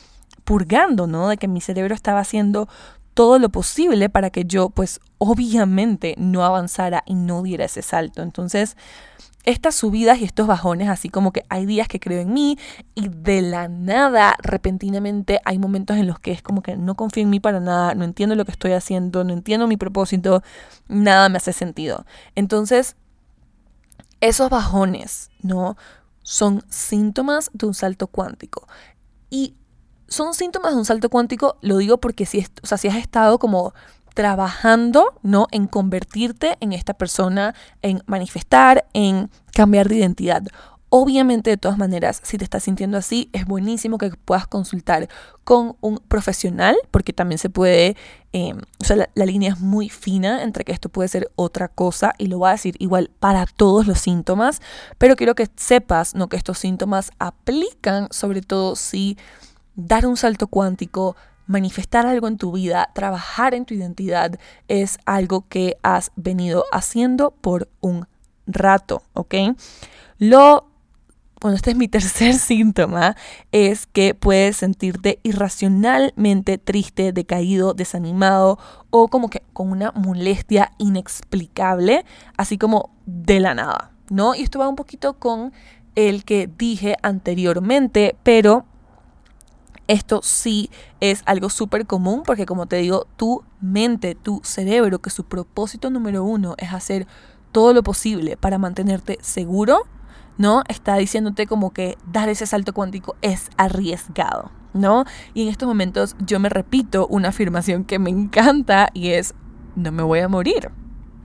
purgando, 0.44 1.06
¿no? 1.06 1.28
De 1.28 1.36
que 1.36 1.48
mi 1.48 1.60
cerebro 1.60 1.94
estaba 1.94 2.20
haciendo 2.20 2.68
todo 3.14 3.38
lo 3.38 3.50
posible 3.50 4.08
para 4.08 4.30
que 4.30 4.44
yo, 4.44 4.70
pues 4.70 5.00
obviamente, 5.18 6.14
no 6.18 6.44
avanzara 6.44 7.02
y 7.06 7.14
no 7.14 7.42
diera 7.42 7.66
ese 7.66 7.82
salto. 7.82 8.22
Entonces, 8.22 8.76
estas 9.44 9.74
subidas 9.74 10.18
y 10.18 10.24
estos 10.24 10.46
bajones, 10.46 10.88
así 10.88 11.08
como 11.08 11.32
que 11.32 11.44
hay 11.48 11.66
días 11.66 11.88
que 11.88 11.98
creo 11.98 12.20
en 12.20 12.32
mí 12.32 12.58
y 12.94 13.08
de 13.08 13.42
la 13.42 13.68
nada, 13.68 14.36
repentinamente, 14.40 15.40
hay 15.44 15.58
momentos 15.58 15.96
en 15.96 16.06
los 16.06 16.18
que 16.18 16.32
es 16.32 16.42
como 16.42 16.62
que 16.62 16.76
no 16.76 16.94
confío 16.94 17.24
en 17.24 17.30
mí 17.30 17.40
para 17.40 17.60
nada, 17.60 17.94
no 17.94 18.04
entiendo 18.04 18.34
lo 18.34 18.44
que 18.44 18.52
estoy 18.52 18.72
haciendo, 18.72 19.24
no 19.24 19.32
entiendo 19.32 19.66
mi 19.66 19.76
propósito, 19.76 20.42
nada 20.88 21.28
me 21.28 21.38
hace 21.38 21.52
sentido. 21.52 22.06
Entonces, 22.34 22.96
esos 24.20 24.48
bajones, 24.48 25.30
¿no? 25.40 25.76
Son 26.22 26.62
síntomas 26.68 27.50
de 27.52 27.66
un 27.66 27.74
salto 27.74 28.06
cuántico. 28.06 28.68
Y 29.28 29.56
son 30.06 30.34
síntomas 30.34 30.72
de 30.72 30.78
un 30.78 30.84
salto 30.84 31.08
cuántico, 31.08 31.56
lo 31.62 31.78
digo 31.78 31.98
porque 31.98 32.26
si, 32.26 32.46
o 32.62 32.66
sea, 32.66 32.78
si 32.78 32.86
has 32.86 32.96
estado 32.96 33.38
como 33.38 33.74
trabajando, 34.14 35.14
¿no? 35.22 35.46
En 35.50 35.66
convertirte 35.66 36.56
en 36.60 36.72
esta 36.72 36.94
persona, 36.94 37.54
en 37.82 38.02
manifestar, 38.06 38.86
en 38.92 39.30
cambiar 39.52 39.88
de 39.88 39.96
identidad. 39.96 40.42
Obviamente, 40.94 41.48
de 41.48 41.56
todas 41.56 41.78
maneras, 41.78 42.20
si 42.22 42.36
te 42.36 42.44
estás 42.44 42.64
sintiendo 42.64 42.98
así, 42.98 43.30
es 43.32 43.46
buenísimo 43.46 43.96
que 43.96 44.10
puedas 44.10 44.46
consultar 44.46 45.08
con 45.42 45.74
un 45.80 45.96
profesional, 46.06 46.76
porque 46.90 47.14
también 47.14 47.38
se 47.38 47.48
puede, 47.48 47.96
em, 48.32 48.58
o 48.78 48.84
sea, 48.84 49.08
la, 49.14 49.24
línea 49.24 49.52
es 49.52 49.60
muy 49.60 49.88
fina 49.88 50.42
entre 50.42 50.64
que 50.64 50.72
esto 50.72 50.90
puede 50.90 51.08
ser 51.08 51.30
otra 51.34 51.68
cosa, 51.68 52.12
y 52.18 52.26
lo 52.26 52.36
voy 52.36 52.50
a 52.50 52.52
decir 52.52 52.76
igual 52.78 53.10
para 53.20 53.46
todos 53.46 53.86
los 53.86 54.00
síntomas, 54.00 54.60
pero 54.98 55.16
quiero 55.16 55.34
que 55.34 55.48
sepas, 55.56 56.14
¿no? 56.14 56.28
Que 56.28 56.36
estos 56.36 56.58
síntomas 56.58 57.10
aplican, 57.18 58.08
sobre 58.10 58.42
todo 58.42 58.76
si 58.76 59.16
dar 59.74 60.06
un 60.06 60.18
salto 60.18 60.46
cuántico, 60.46 61.16
manifestar 61.46 62.06
algo 62.06 62.28
en 62.28 62.38
tu 62.38 62.52
vida, 62.52 62.90
trabajar 62.94 63.54
en 63.54 63.64
tu 63.64 63.74
identidad, 63.74 64.38
es 64.68 64.98
algo 65.06 65.46
que 65.48 65.76
has 65.82 66.12
venido 66.16 66.64
haciendo 66.72 67.32
por 67.32 67.68
un 67.80 68.06
rato, 68.46 69.02
¿ok? 69.14 69.34
Lo, 70.18 70.68
bueno, 71.40 71.56
este 71.56 71.70
es 71.70 71.76
mi 71.76 71.88
tercer 71.88 72.34
síntoma, 72.34 73.16
es 73.50 73.86
que 73.86 74.14
puedes 74.14 74.58
sentirte 74.58 75.20
irracionalmente 75.22 76.58
triste, 76.58 77.12
decaído, 77.12 77.74
desanimado 77.74 78.58
o 78.90 79.08
como 79.08 79.28
que 79.30 79.42
con 79.52 79.70
una 79.70 79.92
molestia 79.92 80.72
inexplicable, 80.78 82.04
así 82.36 82.58
como 82.58 82.94
de 83.06 83.40
la 83.40 83.54
nada, 83.54 83.92
¿no? 84.10 84.34
Y 84.34 84.42
esto 84.42 84.58
va 84.58 84.68
un 84.68 84.76
poquito 84.76 85.18
con 85.18 85.52
el 85.94 86.24
que 86.24 86.48
dije 86.56 86.96
anteriormente, 87.02 88.16
pero 88.22 88.64
esto 89.92 90.20
sí 90.22 90.70
es 91.00 91.22
algo 91.26 91.50
súper 91.50 91.86
común 91.86 92.22
porque 92.24 92.46
como 92.46 92.66
te 92.66 92.76
digo, 92.76 93.06
tu 93.16 93.44
mente, 93.60 94.14
tu 94.14 94.40
cerebro, 94.42 95.00
que 95.00 95.10
su 95.10 95.24
propósito 95.24 95.90
número 95.90 96.24
uno 96.24 96.54
es 96.56 96.72
hacer 96.72 97.06
todo 97.52 97.74
lo 97.74 97.82
posible 97.82 98.38
para 98.38 98.56
mantenerte 98.56 99.18
seguro, 99.20 99.82
¿no? 100.38 100.62
Está 100.68 100.96
diciéndote 100.96 101.46
como 101.46 101.74
que 101.74 101.98
dar 102.10 102.30
ese 102.30 102.46
salto 102.46 102.72
cuántico 102.72 103.16
es 103.20 103.50
arriesgado, 103.58 104.50
¿no? 104.72 105.04
Y 105.34 105.42
en 105.42 105.48
estos 105.48 105.68
momentos 105.68 106.16
yo 106.24 106.40
me 106.40 106.48
repito 106.48 107.06
una 107.08 107.28
afirmación 107.28 107.84
que 107.84 107.98
me 107.98 108.08
encanta 108.08 108.88
y 108.94 109.10
es, 109.10 109.34
no 109.76 109.92
me 109.92 110.02
voy 110.02 110.20
a 110.20 110.28
morir, 110.28 110.70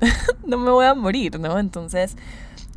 no 0.46 0.58
me 0.58 0.72
voy 0.72 0.86
a 0.86 0.94
morir, 0.94 1.40
¿no? 1.40 1.58
Entonces, 1.58 2.18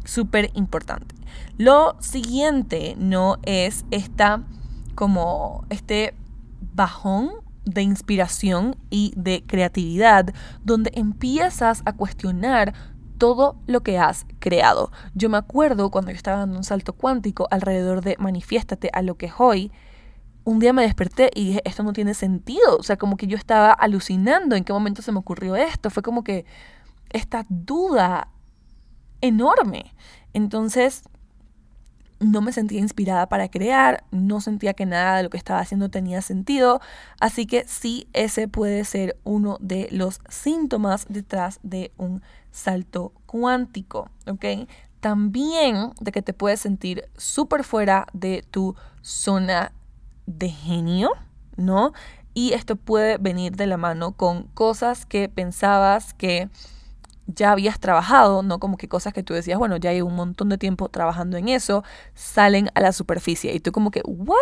súper 0.04 0.52
importante. 0.54 1.16
Lo 1.58 1.96
siguiente, 1.98 2.94
¿no? 2.96 3.38
Es 3.42 3.84
esta 3.90 4.44
como 4.94 5.64
este 5.70 6.14
bajón 6.74 7.30
de 7.64 7.82
inspiración 7.82 8.76
y 8.90 9.12
de 9.16 9.44
creatividad, 9.46 10.34
donde 10.64 10.90
empiezas 10.94 11.82
a 11.84 11.92
cuestionar 11.92 12.74
todo 13.18 13.56
lo 13.66 13.82
que 13.82 13.98
has 13.98 14.26
creado. 14.38 14.90
Yo 15.14 15.28
me 15.28 15.36
acuerdo 15.36 15.90
cuando 15.90 16.10
yo 16.10 16.16
estaba 16.16 16.38
dando 16.38 16.56
un 16.56 16.64
salto 16.64 16.94
cuántico 16.94 17.46
alrededor 17.50 18.02
de 18.02 18.16
manifiéstate 18.18 18.90
a 18.92 19.02
lo 19.02 19.16
que 19.16 19.26
es 19.26 19.34
hoy, 19.38 19.70
un 20.44 20.58
día 20.58 20.72
me 20.72 20.82
desperté 20.82 21.30
y 21.34 21.48
dije, 21.48 21.62
esto 21.64 21.82
no 21.82 21.92
tiene 21.92 22.14
sentido. 22.14 22.78
O 22.78 22.82
sea, 22.82 22.96
como 22.96 23.16
que 23.16 23.26
yo 23.26 23.36
estaba 23.36 23.72
alucinando 23.72 24.56
en 24.56 24.64
qué 24.64 24.72
momento 24.72 25.02
se 25.02 25.12
me 25.12 25.18
ocurrió 25.18 25.54
esto. 25.54 25.90
Fue 25.90 26.02
como 26.02 26.24
que 26.24 26.46
esta 27.10 27.44
duda 27.48 28.28
enorme. 29.20 29.94
Entonces, 30.32 31.02
no 32.20 32.42
me 32.42 32.52
sentía 32.52 32.80
inspirada 32.80 33.28
para 33.28 33.48
crear, 33.48 34.04
no 34.10 34.40
sentía 34.40 34.74
que 34.74 34.86
nada 34.86 35.16
de 35.16 35.22
lo 35.24 35.30
que 35.30 35.38
estaba 35.38 35.60
haciendo 35.60 35.88
tenía 35.88 36.22
sentido, 36.22 36.80
así 37.18 37.46
que 37.46 37.66
sí, 37.66 38.08
ese 38.12 38.46
puede 38.46 38.84
ser 38.84 39.16
uno 39.24 39.56
de 39.60 39.88
los 39.90 40.20
síntomas 40.28 41.06
detrás 41.08 41.58
de 41.62 41.92
un 41.96 42.22
salto 42.52 43.12
cuántico. 43.26 44.10
También 45.00 45.92
de 45.98 46.12
que 46.12 46.20
te 46.20 46.34
puedes 46.34 46.60
sentir 46.60 47.08
súper 47.16 47.64
fuera 47.64 48.06
de 48.12 48.44
tu 48.50 48.76
zona 49.00 49.72
de 50.26 50.50
genio, 50.50 51.10
¿no? 51.56 51.94
Y 52.34 52.52
esto 52.52 52.76
puede 52.76 53.16
venir 53.16 53.56
de 53.56 53.66
la 53.66 53.78
mano 53.78 54.12
con 54.12 54.44
cosas 54.48 55.06
que 55.06 55.30
pensabas 55.30 56.12
que 56.12 56.50
ya 57.34 57.52
habías 57.52 57.80
trabajado, 57.80 58.42
no 58.42 58.58
como 58.58 58.76
que 58.76 58.88
cosas 58.88 59.12
que 59.12 59.22
tú 59.22 59.34
decías, 59.34 59.58
bueno, 59.58 59.76
ya 59.76 59.90
hay 59.90 60.02
un 60.02 60.14
montón 60.14 60.48
de 60.48 60.58
tiempo 60.58 60.88
trabajando 60.88 61.36
en 61.36 61.48
eso, 61.48 61.84
salen 62.14 62.70
a 62.74 62.80
la 62.80 62.92
superficie. 62.92 63.54
Y 63.54 63.60
tú 63.60 63.72
como 63.72 63.90
que, 63.90 64.02
¿what? 64.04 64.36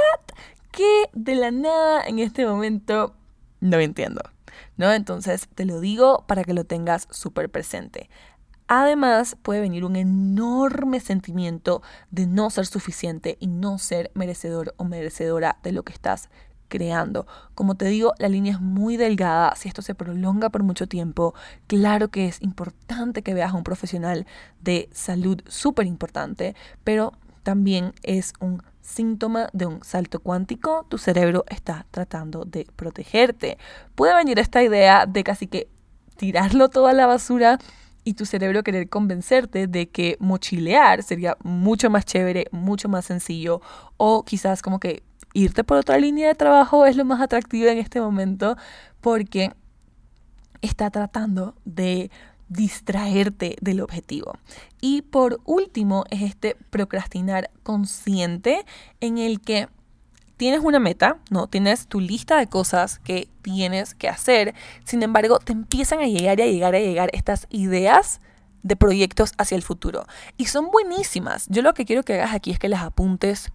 ¿Qué 0.70 1.10
de 1.12 1.34
la 1.34 1.50
nada 1.50 2.02
en 2.06 2.18
este 2.18 2.46
momento? 2.46 3.14
No 3.60 3.78
entiendo. 3.78 4.20
¿no? 4.76 4.92
Entonces 4.92 5.48
te 5.54 5.64
lo 5.64 5.80
digo 5.80 6.24
para 6.26 6.44
que 6.44 6.54
lo 6.54 6.64
tengas 6.64 7.08
súper 7.10 7.50
presente. 7.50 8.08
Además, 8.68 9.36
puede 9.42 9.60
venir 9.60 9.84
un 9.84 9.96
enorme 9.96 11.00
sentimiento 11.00 11.82
de 12.10 12.26
no 12.26 12.50
ser 12.50 12.66
suficiente 12.66 13.38
y 13.40 13.46
no 13.46 13.78
ser 13.78 14.10
merecedor 14.14 14.74
o 14.76 14.84
merecedora 14.84 15.58
de 15.62 15.72
lo 15.72 15.84
que 15.84 15.92
estás 15.94 16.28
creando. 16.68 17.26
Como 17.54 17.74
te 17.76 17.86
digo, 17.86 18.14
la 18.18 18.28
línea 18.28 18.52
es 18.52 18.60
muy 18.60 18.96
delgada. 18.96 19.54
Si 19.56 19.68
esto 19.68 19.82
se 19.82 19.94
prolonga 19.94 20.50
por 20.50 20.62
mucho 20.62 20.86
tiempo, 20.86 21.34
claro 21.66 22.08
que 22.08 22.26
es 22.26 22.40
importante 22.42 23.22
que 23.22 23.34
veas 23.34 23.52
a 23.52 23.56
un 23.56 23.64
profesional 23.64 24.26
de 24.60 24.88
salud 24.92 25.40
súper 25.46 25.86
importante, 25.86 26.54
pero 26.84 27.12
también 27.42 27.94
es 28.02 28.32
un 28.40 28.62
síntoma 28.82 29.48
de 29.52 29.66
un 29.66 29.82
salto 29.82 30.20
cuántico. 30.20 30.86
Tu 30.88 30.98
cerebro 30.98 31.44
está 31.48 31.86
tratando 31.90 32.44
de 32.44 32.66
protegerte. 32.76 33.58
Puede 33.94 34.14
venir 34.14 34.38
esta 34.38 34.62
idea 34.62 35.06
de 35.06 35.24
casi 35.24 35.46
que 35.46 35.68
tirarlo 36.16 36.68
todo 36.68 36.86
a 36.86 36.92
la 36.92 37.06
basura 37.06 37.58
y 38.04 38.14
tu 38.14 38.24
cerebro 38.24 38.62
querer 38.62 38.88
convencerte 38.88 39.66
de 39.66 39.88
que 39.90 40.16
mochilear 40.18 41.02
sería 41.02 41.36
mucho 41.42 41.90
más 41.90 42.06
chévere, 42.06 42.46
mucho 42.52 42.88
más 42.88 43.04
sencillo 43.04 43.60
o 43.98 44.24
quizás 44.24 44.62
como 44.62 44.80
que 44.80 45.02
irte 45.32 45.64
por 45.64 45.78
otra 45.78 45.98
línea 45.98 46.28
de 46.28 46.34
trabajo 46.34 46.86
es 46.86 46.96
lo 46.96 47.04
más 47.04 47.20
atractivo 47.20 47.68
en 47.68 47.78
este 47.78 48.00
momento 48.00 48.56
porque 49.00 49.52
está 50.62 50.90
tratando 50.90 51.54
de 51.64 52.10
distraerte 52.48 53.56
del 53.60 53.80
objetivo. 53.80 54.38
Y 54.80 55.02
por 55.02 55.40
último 55.44 56.04
es 56.10 56.22
este 56.22 56.56
procrastinar 56.70 57.50
consciente 57.62 58.64
en 59.00 59.18
el 59.18 59.40
que 59.40 59.68
tienes 60.36 60.60
una 60.62 60.78
meta, 60.78 61.18
¿no? 61.30 61.48
Tienes 61.48 61.88
tu 61.88 62.00
lista 62.00 62.38
de 62.38 62.46
cosas 62.46 63.00
que 63.00 63.28
tienes 63.42 63.94
que 63.94 64.08
hacer. 64.08 64.54
Sin 64.84 65.02
embargo, 65.02 65.40
te 65.40 65.52
empiezan 65.52 66.00
a 66.00 66.06
llegar 66.06 66.38
y 66.38 66.42
a 66.42 66.46
llegar 66.46 66.74
a 66.74 66.80
llegar 66.80 67.10
estas 67.12 67.46
ideas 67.50 68.20
de 68.62 68.76
proyectos 68.76 69.32
hacia 69.36 69.56
el 69.56 69.62
futuro. 69.62 70.06
Y 70.36 70.46
son 70.46 70.70
buenísimas. 70.70 71.46
Yo 71.48 71.62
lo 71.62 71.74
que 71.74 71.84
quiero 71.84 72.02
que 72.02 72.14
hagas 72.14 72.34
aquí 72.34 72.50
es 72.50 72.58
que 72.58 72.68
las 72.68 72.82
apuntes 72.82 73.52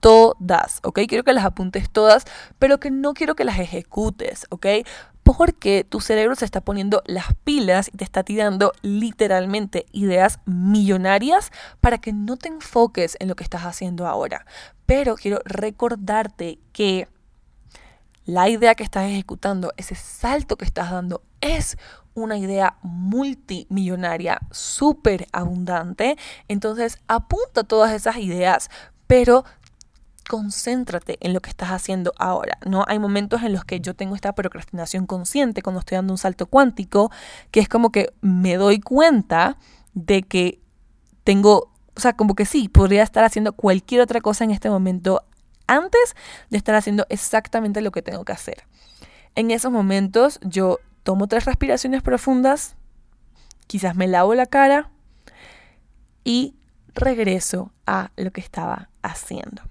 todas, 0.00 0.80
¿ok? 0.82 1.00
Quiero 1.08 1.24
que 1.24 1.32
las 1.32 1.44
apuntes 1.44 1.90
todas, 1.90 2.24
pero 2.58 2.78
que 2.80 2.90
no 2.90 3.14
quiero 3.14 3.34
que 3.34 3.44
las 3.44 3.58
ejecutes, 3.58 4.46
¿ok? 4.50 4.66
porque 5.26 5.82
tu 5.82 6.00
cerebro 6.00 6.36
se 6.36 6.44
está 6.44 6.60
poniendo 6.60 7.02
las 7.04 7.34
pilas 7.42 7.90
y 7.92 7.96
te 7.96 8.04
está 8.04 8.22
tirando 8.22 8.72
literalmente 8.82 9.86
ideas 9.90 10.38
millonarias 10.44 11.50
para 11.80 11.98
que 11.98 12.12
no 12.12 12.36
te 12.36 12.46
enfoques 12.46 13.16
en 13.18 13.26
lo 13.26 13.34
que 13.34 13.42
estás 13.42 13.62
haciendo 13.62 14.06
ahora. 14.06 14.46
Pero 14.86 15.16
quiero 15.16 15.40
recordarte 15.44 16.60
que 16.72 17.08
la 18.24 18.48
idea 18.48 18.76
que 18.76 18.84
estás 18.84 19.10
ejecutando, 19.10 19.72
ese 19.76 19.96
salto 19.96 20.56
que 20.56 20.64
estás 20.64 20.92
dando, 20.92 21.22
es 21.40 21.76
una 22.14 22.38
idea 22.38 22.78
multimillonaria, 22.82 24.38
súper 24.52 25.26
abundante. 25.32 26.16
Entonces 26.46 26.98
apunta 27.08 27.64
todas 27.64 27.90
esas 27.90 28.18
ideas, 28.18 28.70
pero 29.08 29.44
concéntrate 30.28 31.18
en 31.20 31.32
lo 31.32 31.40
que 31.40 31.50
estás 31.50 31.70
haciendo 31.70 32.12
ahora, 32.18 32.58
¿no? 32.66 32.84
Hay 32.88 32.98
momentos 32.98 33.42
en 33.42 33.52
los 33.52 33.64
que 33.64 33.80
yo 33.80 33.94
tengo 33.94 34.14
esta 34.14 34.34
procrastinación 34.34 35.06
consciente 35.06 35.62
cuando 35.62 35.80
estoy 35.80 35.96
dando 35.96 36.12
un 36.12 36.18
salto 36.18 36.46
cuántico, 36.46 37.10
que 37.50 37.60
es 37.60 37.68
como 37.68 37.90
que 37.90 38.12
me 38.20 38.56
doy 38.56 38.80
cuenta 38.80 39.56
de 39.94 40.22
que 40.22 40.60
tengo, 41.24 41.72
o 41.94 42.00
sea, 42.00 42.14
como 42.14 42.34
que 42.34 42.44
sí, 42.44 42.68
podría 42.68 43.02
estar 43.02 43.24
haciendo 43.24 43.52
cualquier 43.52 44.00
otra 44.00 44.20
cosa 44.20 44.44
en 44.44 44.50
este 44.50 44.70
momento 44.70 45.24
antes 45.66 46.14
de 46.50 46.58
estar 46.58 46.74
haciendo 46.74 47.06
exactamente 47.08 47.80
lo 47.80 47.90
que 47.90 48.02
tengo 48.02 48.24
que 48.24 48.32
hacer. 48.32 48.64
En 49.34 49.50
esos 49.50 49.72
momentos 49.72 50.38
yo 50.42 50.78
tomo 51.02 51.26
tres 51.28 51.44
respiraciones 51.44 52.02
profundas, 52.02 52.76
quizás 53.66 53.96
me 53.96 54.06
lavo 54.06 54.34
la 54.34 54.46
cara 54.46 54.90
y 56.24 56.54
regreso 56.94 57.72
a 57.86 58.10
lo 58.16 58.30
que 58.32 58.40
estaba 58.40 58.90
haciendo. 59.02 59.62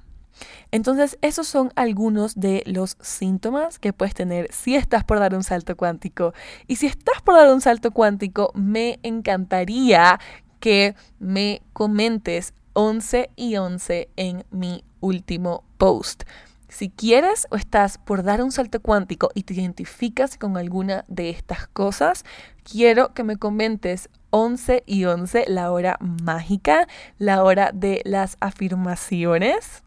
Entonces, 0.75 1.17
esos 1.21 1.47
son 1.47 1.71
algunos 1.77 2.35
de 2.35 2.61
los 2.65 2.97
síntomas 2.99 3.79
que 3.79 3.93
puedes 3.93 4.13
tener 4.13 4.51
si 4.51 4.75
estás 4.75 5.05
por 5.05 5.19
dar 5.19 5.33
un 5.33 5.41
salto 5.41 5.77
cuántico. 5.77 6.33
Y 6.67 6.75
si 6.75 6.85
estás 6.85 7.21
por 7.21 7.35
dar 7.35 7.53
un 7.53 7.61
salto 7.61 7.91
cuántico, 7.91 8.51
me 8.55 8.99
encantaría 9.01 10.19
que 10.59 10.93
me 11.17 11.61
comentes 11.71 12.53
11 12.73 13.29
y 13.37 13.55
11 13.55 14.09
en 14.17 14.43
mi 14.51 14.83
último 14.99 15.63
post. 15.77 16.23
Si 16.67 16.89
quieres 16.89 17.47
o 17.51 17.55
estás 17.55 17.97
por 17.97 18.23
dar 18.23 18.43
un 18.43 18.51
salto 18.51 18.81
cuántico 18.81 19.29
y 19.33 19.43
te 19.43 19.53
identificas 19.53 20.37
con 20.37 20.57
alguna 20.57 21.05
de 21.07 21.29
estas 21.29 21.67
cosas, 21.67 22.25
quiero 22.69 23.13
que 23.13 23.23
me 23.23 23.37
comentes 23.37 24.09
11 24.31 24.83
y 24.85 25.05
11, 25.05 25.45
la 25.47 25.71
hora 25.71 25.97
mágica, 26.01 26.85
la 27.17 27.45
hora 27.45 27.71
de 27.73 28.01
las 28.03 28.35
afirmaciones 28.41 29.84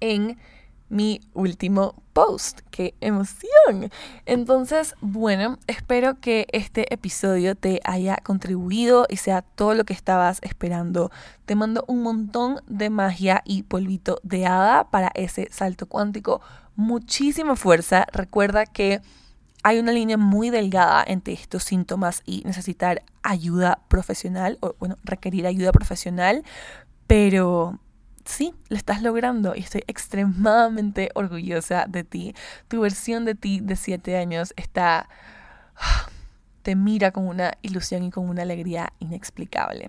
en 0.00 0.38
mi 0.90 1.20
último 1.32 1.94
post. 2.12 2.60
¡Qué 2.70 2.94
emoción! 3.00 3.90
Entonces, 4.26 4.94
bueno, 5.00 5.58
espero 5.66 6.20
que 6.20 6.46
este 6.52 6.92
episodio 6.92 7.54
te 7.54 7.80
haya 7.84 8.16
contribuido 8.16 9.06
y 9.08 9.16
sea 9.16 9.42
todo 9.42 9.74
lo 9.74 9.84
que 9.84 9.94
estabas 9.94 10.40
esperando. 10.42 11.10
Te 11.46 11.54
mando 11.54 11.84
un 11.86 12.02
montón 12.02 12.60
de 12.66 12.90
magia 12.90 13.42
y 13.46 13.62
polvito 13.62 14.20
de 14.24 14.46
hada 14.46 14.90
para 14.90 15.12
ese 15.14 15.48
salto 15.50 15.86
cuántico. 15.86 16.42
Muchísima 16.74 17.56
fuerza. 17.56 18.06
Recuerda 18.12 18.66
que 18.66 19.00
hay 19.62 19.78
una 19.78 19.92
línea 19.92 20.16
muy 20.16 20.50
delgada 20.50 21.04
entre 21.06 21.34
estos 21.34 21.62
síntomas 21.64 22.22
y 22.26 22.42
necesitar 22.44 23.02
ayuda 23.22 23.80
profesional, 23.88 24.58
o 24.60 24.74
bueno, 24.78 24.96
requerir 25.04 25.46
ayuda 25.46 25.70
profesional, 25.70 26.42
pero 27.06 27.78
sí, 28.30 28.54
lo 28.68 28.76
estás 28.76 29.02
logrando 29.02 29.54
y 29.54 29.60
estoy 29.60 29.82
extremadamente 29.86 31.10
orgullosa 31.14 31.86
de 31.88 32.04
ti. 32.04 32.34
Tu 32.68 32.80
versión 32.80 33.24
de 33.24 33.34
ti 33.34 33.60
de 33.60 33.76
7 33.76 34.16
años 34.16 34.54
está... 34.56 35.08
te 36.62 36.76
mira 36.76 37.10
con 37.10 37.26
una 37.26 37.52
ilusión 37.62 38.04
y 38.04 38.10
con 38.10 38.28
una 38.28 38.42
alegría 38.42 38.92
inexplicable. 38.98 39.88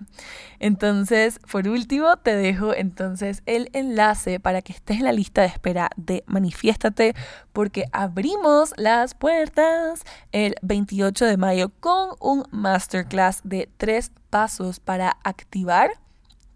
Entonces, 0.58 1.38
por 1.50 1.68
último, 1.68 2.16
te 2.16 2.34
dejo 2.34 2.74
entonces 2.74 3.42
el 3.44 3.68
enlace 3.74 4.40
para 4.40 4.62
que 4.62 4.72
estés 4.72 4.98
en 4.98 5.04
la 5.04 5.12
lista 5.12 5.42
de 5.42 5.48
espera 5.48 5.90
de 5.96 6.24
Manifiéstate, 6.26 7.14
porque 7.52 7.84
abrimos 7.92 8.72
las 8.78 9.14
puertas 9.14 10.02
el 10.32 10.54
28 10.62 11.26
de 11.26 11.36
mayo 11.36 11.70
con 11.80 12.16
un 12.20 12.44
masterclass 12.50 13.42
de 13.44 13.68
tres 13.76 14.10
pasos 14.30 14.80
para 14.80 15.18
activar 15.24 15.90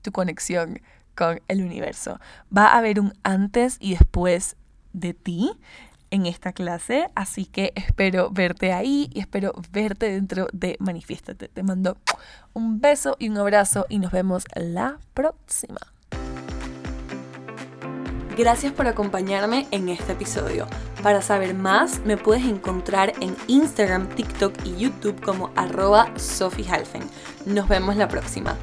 tu 0.00 0.12
conexión 0.12 0.80
con 1.16 1.40
el 1.48 1.62
universo. 1.62 2.20
Va 2.56 2.68
a 2.68 2.78
haber 2.78 3.00
un 3.00 3.12
antes 3.24 3.78
y 3.80 3.92
después 3.92 4.56
de 4.92 5.14
ti 5.14 5.50
en 6.10 6.26
esta 6.26 6.52
clase, 6.52 7.08
así 7.14 7.46
que 7.46 7.72
espero 7.74 8.30
verte 8.30 8.72
ahí 8.72 9.10
y 9.12 9.20
espero 9.20 9.52
verte 9.72 10.10
dentro 10.10 10.46
de 10.52 10.76
Manifiéstate. 10.78 11.48
Te 11.48 11.62
mando 11.62 11.96
un 12.52 12.80
beso 12.80 13.16
y 13.18 13.28
un 13.28 13.38
abrazo 13.38 13.86
y 13.88 13.98
nos 13.98 14.12
vemos 14.12 14.44
la 14.54 14.98
próxima. 15.14 15.80
Gracias 18.36 18.72
por 18.72 18.86
acompañarme 18.86 19.66
en 19.70 19.88
este 19.88 20.12
episodio. 20.12 20.66
Para 21.02 21.22
saber 21.22 21.54
más, 21.54 22.00
me 22.04 22.18
puedes 22.18 22.44
encontrar 22.44 23.14
en 23.20 23.34
Instagram, 23.46 24.08
TikTok 24.08 24.52
y 24.64 24.76
YouTube 24.76 25.18
como 25.22 25.50
arroba 25.56 26.12
Sophie 26.18 26.66
Nos 27.46 27.66
vemos 27.66 27.96
la 27.96 28.08
próxima. 28.08 28.54